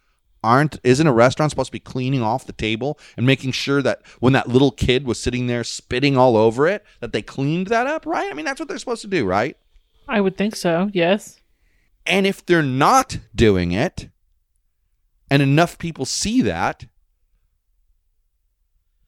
Aren't 0.42 0.78
isn't 0.82 1.06
a 1.06 1.12
restaurant 1.12 1.50
supposed 1.50 1.68
to 1.68 1.72
be 1.72 1.80
cleaning 1.80 2.22
off 2.22 2.46
the 2.46 2.54
table 2.54 2.98
and 3.16 3.26
making 3.26 3.52
sure 3.52 3.82
that 3.82 4.00
when 4.20 4.32
that 4.32 4.48
little 4.48 4.70
kid 4.70 5.04
was 5.04 5.20
sitting 5.20 5.48
there 5.48 5.64
spitting 5.64 6.16
all 6.16 6.36
over 6.36 6.66
it, 6.66 6.82
that 7.00 7.12
they 7.12 7.20
cleaned 7.20 7.66
that 7.66 7.86
up, 7.86 8.06
right? 8.06 8.30
I 8.30 8.34
mean, 8.34 8.46
that's 8.46 8.58
what 8.58 8.68
they're 8.68 8.78
supposed 8.78 9.02
to 9.02 9.08
do, 9.08 9.26
right? 9.26 9.56
I 10.08 10.20
would 10.22 10.38
think 10.38 10.56
so. 10.56 10.88
Yes. 10.94 11.40
And 12.06 12.26
if 12.26 12.44
they're 12.46 12.62
not 12.62 13.18
doing 13.34 13.72
it, 13.72 14.08
and 15.30 15.42
enough 15.42 15.78
people 15.78 16.06
see 16.06 16.40
that, 16.42 16.86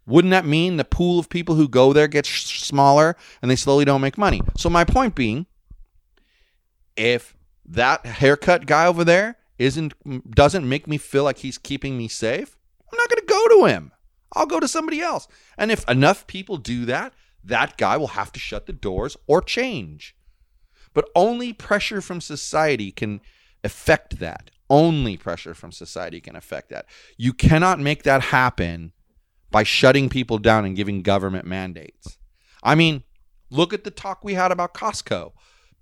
wouldn't 0.06 0.32
that 0.32 0.44
mean 0.44 0.76
the 0.76 0.84
pool 0.84 1.18
of 1.18 1.28
people 1.28 1.54
who 1.54 1.68
go 1.68 1.92
there 1.92 2.08
gets 2.08 2.28
smaller 2.28 3.16
and 3.40 3.50
they 3.50 3.56
slowly 3.56 3.84
don't 3.84 4.00
make 4.00 4.18
money? 4.18 4.40
So 4.56 4.68
my 4.68 4.84
point 4.84 5.14
being, 5.14 5.46
if 6.96 7.36
that 7.64 8.04
haircut 8.04 8.66
guy 8.66 8.86
over 8.86 9.04
there 9.04 9.36
isn't 9.58 9.94
doesn't 10.30 10.68
make 10.68 10.86
me 10.88 10.98
feel 10.98 11.24
like 11.24 11.38
he's 11.38 11.58
keeping 11.58 11.96
me 11.96 12.08
safe, 12.08 12.56
I'm 12.90 12.98
not 12.98 13.08
going 13.08 13.20
to 13.20 13.26
go 13.26 13.48
to 13.60 13.66
him. 13.66 13.92
I'll 14.34 14.46
go 14.46 14.60
to 14.60 14.68
somebody 14.68 15.00
else. 15.00 15.28
And 15.56 15.70
if 15.70 15.88
enough 15.88 16.26
people 16.26 16.56
do 16.56 16.84
that, 16.86 17.12
that 17.44 17.76
guy 17.76 17.96
will 17.96 18.08
have 18.08 18.32
to 18.32 18.40
shut 18.40 18.66
the 18.66 18.72
doors 18.72 19.16
or 19.26 19.40
change. 19.40 20.16
But 20.94 21.08
only 21.14 21.52
pressure 21.52 22.00
from 22.00 22.20
society 22.20 22.90
can 22.90 23.20
affect 23.62 24.18
that. 24.18 24.50
Only 24.68 25.16
pressure 25.16 25.54
from 25.54 25.72
society 25.72 26.20
can 26.20 26.34
affect 26.34 26.70
that. 26.70 26.86
You 27.16 27.32
cannot 27.32 27.78
make 27.78 28.04
that 28.04 28.22
happen 28.22 28.92
by 29.52 29.62
shutting 29.62 30.08
people 30.08 30.38
down 30.38 30.64
and 30.64 30.74
giving 30.74 31.02
government 31.02 31.46
mandates. 31.46 32.18
I 32.62 32.74
mean, 32.74 33.04
look 33.50 33.72
at 33.72 33.84
the 33.84 33.90
talk 33.90 34.24
we 34.24 34.34
had 34.34 34.50
about 34.50 34.74
Costco. 34.74 35.32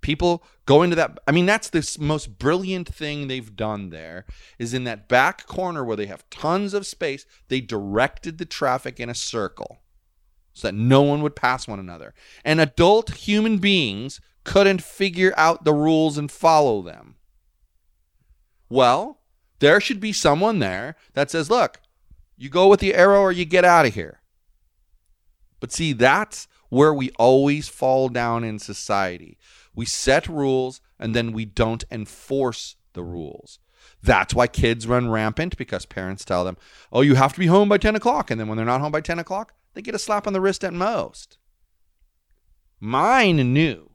People 0.01 0.43
going 0.65 0.85
into 0.85 0.95
that. 0.95 1.19
I 1.27 1.31
mean, 1.31 1.45
that's 1.45 1.69
the 1.69 1.97
most 1.99 2.37
brilliant 2.37 2.93
thing 2.93 3.27
they've 3.27 3.55
done 3.55 3.89
there 3.89 4.25
is 4.59 4.73
in 4.73 4.83
that 4.83 5.07
back 5.07 5.45
corner 5.45 5.83
where 5.83 5.97
they 5.97 6.07
have 6.07 6.29
tons 6.29 6.73
of 6.73 6.87
space, 6.87 7.25
they 7.49 7.61
directed 7.61 8.37
the 8.37 8.45
traffic 8.45 8.99
in 8.99 9.09
a 9.09 9.15
circle 9.15 9.81
so 10.53 10.67
that 10.67 10.73
no 10.73 11.01
one 11.01 11.21
would 11.21 11.35
pass 11.35 11.67
one 11.67 11.79
another. 11.79 12.13
And 12.43 12.59
adult 12.59 13.11
human 13.11 13.59
beings 13.59 14.19
couldn't 14.43 14.81
figure 14.81 15.33
out 15.37 15.65
the 15.65 15.73
rules 15.73 16.17
and 16.17 16.31
follow 16.31 16.81
them. 16.81 17.15
Well, 18.69 19.19
there 19.59 19.79
should 19.79 19.99
be 19.99 20.13
someone 20.13 20.59
there 20.59 20.95
that 21.13 21.29
says, 21.29 21.49
look, 21.49 21.79
you 22.41 22.49
go 22.49 22.67
with 22.67 22.79
the 22.79 22.95
arrow 22.95 23.21
or 23.21 23.31
you 23.31 23.45
get 23.45 23.63
out 23.63 23.85
of 23.85 23.93
here. 23.93 24.19
But 25.59 25.71
see, 25.71 25.93
that's 25.93 26.47
where 26.69 26.91
we 26.91 27.11
always 27.19 27.69
fall 27.69 28.09
down 28.09 28.43
in 28.43 28.57
society. 28.57 29.37
We 29.75 29.85
set 29.85 30.27
rules 30.27 30.81
and 30.99 31.15
then 31.15 31.33
we 31.33 31.45
don't 31.45 31.83
enforce 31.91 32.77
the 32.93 33.03
rules. 33.03 33.59
That's 34.01 34.33
why 34.33 34.47
kids 34.47 34.87
run 34.87 35.11
rampant 35.11 35.55
because 35.55 35.85
parents 35.85 36.25
tell 36.25 36.43
them, 36.43 36.57
oh, 36.91 37.01
you 37.01 37.13
have 37.13 37.31
to 37.33 37.39
be 37.39 37.45
home 37.45 37.69
by 37.69 37.77
10 37.77 37.95
o'clock. 37.95 38.31
And 38.31 38.39
then 38.39 38.47
when 38.47 38.57
they're 38.57 38.65
not 38.65 38.81
home 38.81 38.91
by 38.91 39.01
10 39.01 39.19
o'clock, 39.19 39.53
they 39.75 39.83
get 39.83 39.93
a 39.93 39.99
slap 39.99 40.25
on 40.25 40.33
the 40.33 40.41
wrist 40.41 40.63
at 40.63 40.73
most. 40.73 41.37
Mine 42.79 43.53
knew 43.53 43.91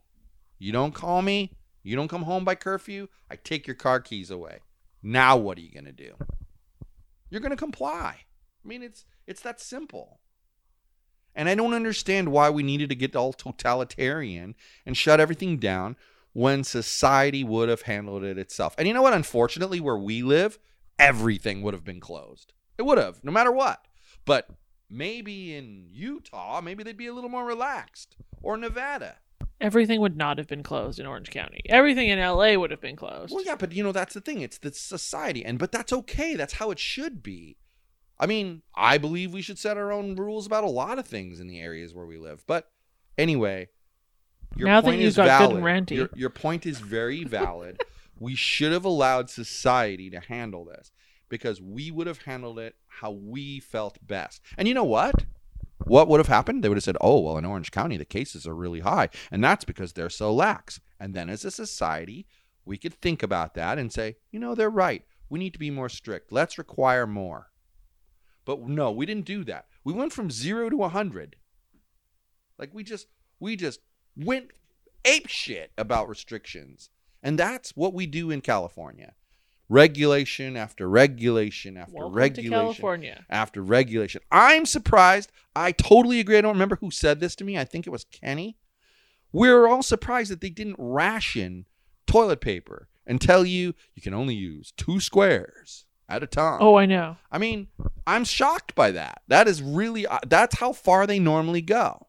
you 0.60 0.70
don't 0.70 0.94
call 0.94 1.20
me, 1.20 1.56
you 1.82 1.96
don't 1.96 2.06
come 2.06 2.22
home 2.22 2.44
by 2.44 2.54
curfew, 2.54 3.08
I 3.28 3.34
take 3.34 3.66
your 3.66 3.74
car 3.74 3.98
keys 3.98 4.30
away. 4.30 4.60
Now 5.02 5.36
what 5.36 5.58
are 5.58 5.62
you 5.62 5.72
going 5.72 5.86
to 5.86 5.92
do? 5.92 6.12
You're 7.28 7.40
going 7.40 7.50
to 7.50 7.56
comply. 7.56 8.25
I 8.66 8.68
mean, 8.68 8.82
it's 8.82 9.04
it's 9.26 9.42
that 9.42 9.60
simple. 9.60 10.18
And 11.34 11.48
I 11.48 11.54
don't 11.54 11.74
understand 11.74 12.32
why 12.32 12.50
we 12.50 12.62
needed 12.62 12.88
to 12.88 12.94
get 12.96 13.14
all 13.14 13.32
totalitarian 13.32 14.54
and 14.84 14.96
shut 14.96 15.20
everything 15.20 15.58
down 15.58 15.96
when 16.32 16.64
society 16.64 17.44
would 17.44 17.68
have 17.68 17.82
handled 17.82 18.24
it 18.24 18.38
itself. 18.38 18.74
And 18.76 18.88
you 18.88 18.94
know 18.94 19.02
what? 19.02 19.12
Unfortunately, 19.12 19.78
where 19.78 19.98
we 19.98 20.22
live, 20.22 20.58
everything 20.98 21.62
would 21.62 21.74
have 21.74 21.84
been 21.84 22.00
closed. 22.00 22.54
It 22.78 22.82
would 22.82 22.98
have, 22.98 23.22
no 23.22 23.30
matter 23.30 23.52
what. 23.52 23.86
But 24.24 24.48
maybe 24.90 25.54
in 25.54 25.86
Utah, 25.90 26.60
maybe 26.60 26.82
they'd 26.82 26.96
be 26.96 27.06
a 27.06 27.14
little 27.14 27.30
more 27.30 27.44
relaxed, 27.44 28.16
or 28.42 28.56
Nevada. 28.56 29.16
Everything 29.60 30.00
would 30.00 30.16
not 30.16 30.38
have 30.38 30.48
been 30.48 30.62
closed 30.62 30.98
in 30.98 31.06
Orange 31.06 31.30
County. 31.30 31.60
Everything 31.68 32.08
in 32.08 32.18
LA 32.18 32.54
would 32.54 32.70
have 32.70 32.80
been 32.80 32.96
closed. 32.96 33.32
Well, 33.32 33.44
yeah, 33.44 33.56
but 33.56 33.72
you 33.72 33.82
know 33.82 33.92
that's 33.92 34.14
the 34.14 34.20
thing. 34.20 34.40
It's 34.40 34.58
the 34.58 34.72
society, 34.72 35.44
and 35.44 35.58
but 35.58 35.72
that's 35.72 35.92
okay. 35.92 36.34
That's 36.34 36.54
how 36.54 36.70
it 36.70 36.78
should 36.78 37.22
be. 37.22 37.56
I 38.18 38.26
mean, 38.26 38.62
I 38.74 38.98
believe 38.98 39.32
we 39.32 39.42
should 39.42 39.58
set 39.58 39.76
our 39.76 39.92
own 39.92 40.16
rules 40.16 40.46
about 40.46 40.64
a 40.64 40.68
lot 40.70 40.98
of 40.98 41.06
things 41.06 41.38
in 41.40 41.46
the 41.46 41.60
areas 41.60 41.94
where 41.94 42.06
we 42.06 42.18
live. 42.18 42.44
But 42.46 42.70
anyway, 43.18 43.68
your 44.56 44.68
Now 44.68 44.80
that 44.80 44.88
point 44.88 45.00
you 45.00 45.06
is 45.06 45.16
got 45.16 45.26
valid. 45.26 45.50
good 45.50 45.56
and 45.56 45.64
ranty. 45.64 45.96
Your, 45.96 46.10
your 46.14 46.30
point 46.30 46.64
is 46.66 46.80
very 46.80 47.24
valid. 47.24 47.80
we 48.18 48.34
should 48.34 48.72
have 48.72 48.84
allowed 48.84 49.28
society 49.28 50.08
to 50.10 50.20
handle 50.20 50.64
this 50.64 50.90
because 51.28 51.60
we 51.60 51.90
would 51.90 52.06
have 52.06 52.22
handled 52.22 52.58
it 52.58 52.74
how 52.86 53.10
we 53.10 53.60
felt 53.60 53.98
best. 54.06 54.40
And 54.56 54.66
you 54.66 54.74
know 54.74 54.84
what? 54.84 55.26
What 55.84 56.08
would 56.08 56.18
have 56.20 56.28
happened? 56.28 56.64
They 56.64 56.68
would 56.68 56.78
have 56.78 56.84
said, 56.84 56.96
"Oh, 57.02 57.20
well, 57.20 57.36
in 57.36 57.44
Orange 57.44 57.70
County, 57.70 57.96
the 57.98 58.04
cases 58.06 58.46
are 58.46 58.54
really 58.54 58.80
high, 58.80 59.10
and 59.30 59.44
that's 59.44 59.64
because 59.64 59.92
they're 59.92 60.08
so 60.08 60.32
lax." 60.32 60.80
And 60.98 61.12
then, 61.14 61.28
as 61.28 61.44
a 61.44 61.50
society, 61.50 62.26
we 62.64 62.78
could 62.78 62.94
think 62.94 63.22
about 63.22 63.54
that 63.54 63.78
and 63.78 63.92
say, 63.92 64.16
"You 64.30 64.40
know, 64.40 64.54
they're 64.54 64.70
right. 64.70 65.04
we 65.28 65.38
need 65.38 65.52
to 65.52 65.58
be 65.58 65.70
more 65.70 65.88
strict. 65.88 66.32
Let's 66.32 66.56
require 66.56 67.06
more. 67.06 67.50
But 68.46 68.60
no, 68.66 68.90
we 68.92 69.04
didn't 69.04 69.26
do 69.26 69.44
that. 69.44 69.66
We 69.84 69.92
went 69.92 70.14
from 70.14 70.30
0 70.30 70.70
to 70.70 70.76
100. 70.76 71.36
Like 72.58 72.72
we 72.72 72.82
just 72.82 73.08
we 73.38 73.56
just 73.56 73.80
went 74.16 74.52
ape 75.04 75.28
shit 75.28 75.72
about 75.76 76.08
restrictions. 76.08 76.88
And 77.22 77.38
that's 77.38 77.76
what 77.76 77.92
we 77.92 78.06
do 78.06 78.30
in 78.30 78.40
California. 78.40 79.14
Regulation 79.68 80.56
after 80.56 80.88
regulation 80.88 81.76
after 81.76 81.96
Welcome 81.96 82.14
regulation 82.14 83.24
after 83.28 83.62
regulation. 83.62 84.20
I'm 84.30 84.64
surprised. 84.64 85.32
I 85.56 85.72
totally 85.72 86.20
agree. 86.20 86.38
I 86.38 86.40
don't 86.40 86.54
remember 86.54 86.76
who 86.76 86.92
said 86.92 87.18
this 87.18 87.34
to 87.36 87.44
me. 87.44 87.58
I 87.58 87.64
think 87.64 87.86
it 87.86 87.90
was 87.90 88.04
Kenny. 88.04 88.56
We're 89.32 89.66
all 89.66 89.82
surprised 89.82 90.30
that 90.30 90.40
they 90.40 90.50
didn't 90.50 90.76
ration 90.78 91.66
toilet 92.06 92.40
paper 92.40 92.88
and 93.04 93.20
tell 93.20 93.44
you 93.44 93.74
you 93.96 94.02
can 94.02 94.14
only 94.14 94.36
use 94.36 94.72
two 94.76 95.00
squares 95.00 95.85
at 96.08 96.22
a 96.22 96.26
time. 96.26 96.58
Oh, 96.60 96.76
I 96.76 96.86
know. 96.86 97.16
I 97.30 97.38
mean, 97.38 97.68
I'm 98.06 98.24
shocked 98.24 98.74
by 98.74 98.92
that. 98.92 99.22
That 99.28 99.48
is 99.48 99.62
really 99.62 100.06
uh, 100.06 100.20
that's 100.26 100.58
how 100.58 100.72
far 100.72 101.06
they 101.06 101.18
normally 101.18 101.62
go. 101.62 102.06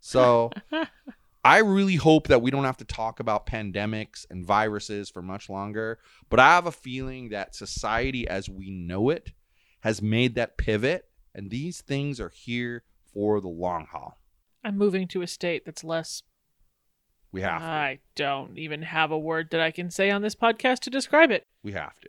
So 0.00 0.50
I 1.44 1.58
really 1.58 1.96
hope 1.96 2.28
that 2.28 2.42
we 2.42 2.50
don't 2.50 2.64
have 2.64 2.78
to 2.78 2.84
talk 2.84 3.20
about 3.20 3.46
pandemics 3.46 4.26
and 4.30 4.44
viruses 4.44 5.10
for 5.10 5.22
much 5.22 5.48
longer, 5.48 5.98
but 6.28 6.40
I 6.40 6.54
have 6.54 6.66
a 6.66 6.72
feeling 6.72 7.30
that 7.30 7.54
society 7.54 8.26
as 8.28 8.48
we 8.48 8.70
know 8.70 9.10
it 9.10 9.32
has 9.80 10.02
made 10.02 10.34
that 10.34 10.58
pivot 10.58 11.06
and 11.34 11.50
these 11.50 11.80
things 11.80 12.20
are 12.20 12.30
here 12.30 12.84
for 13.12 13.40
the 13.40 13.48
long 13.48 13.86
haul. 13.86 14.18
I'm 14.64 14.76
moving 14.76 15.08
to 15.08 15.22
a 15.22 15.26
state 15.26 15.64
that's 15.64 15.84
less. 15.84 16.22
We 17.32 17.42
have 17.42 17.60
to. 17.60 17.66
I 17.66 17.98
don't 18.16 18.58
even 18.58 18.82
have 18.82 19.10
a 19.10 19.18
word 19.18 19.50
that 19.50 19.60
I 19.60 19.70
can 19.70 19.90
say 19.90 20.10
on 20.10 20.22
this 20.22 20.34
podcast 20.34 20.80
to 20.80 20.90
describe 20.90 21.30
it. 21.30 21.46
We 21.62 21.72
have 21.72 21.98
to. 22.00 22.08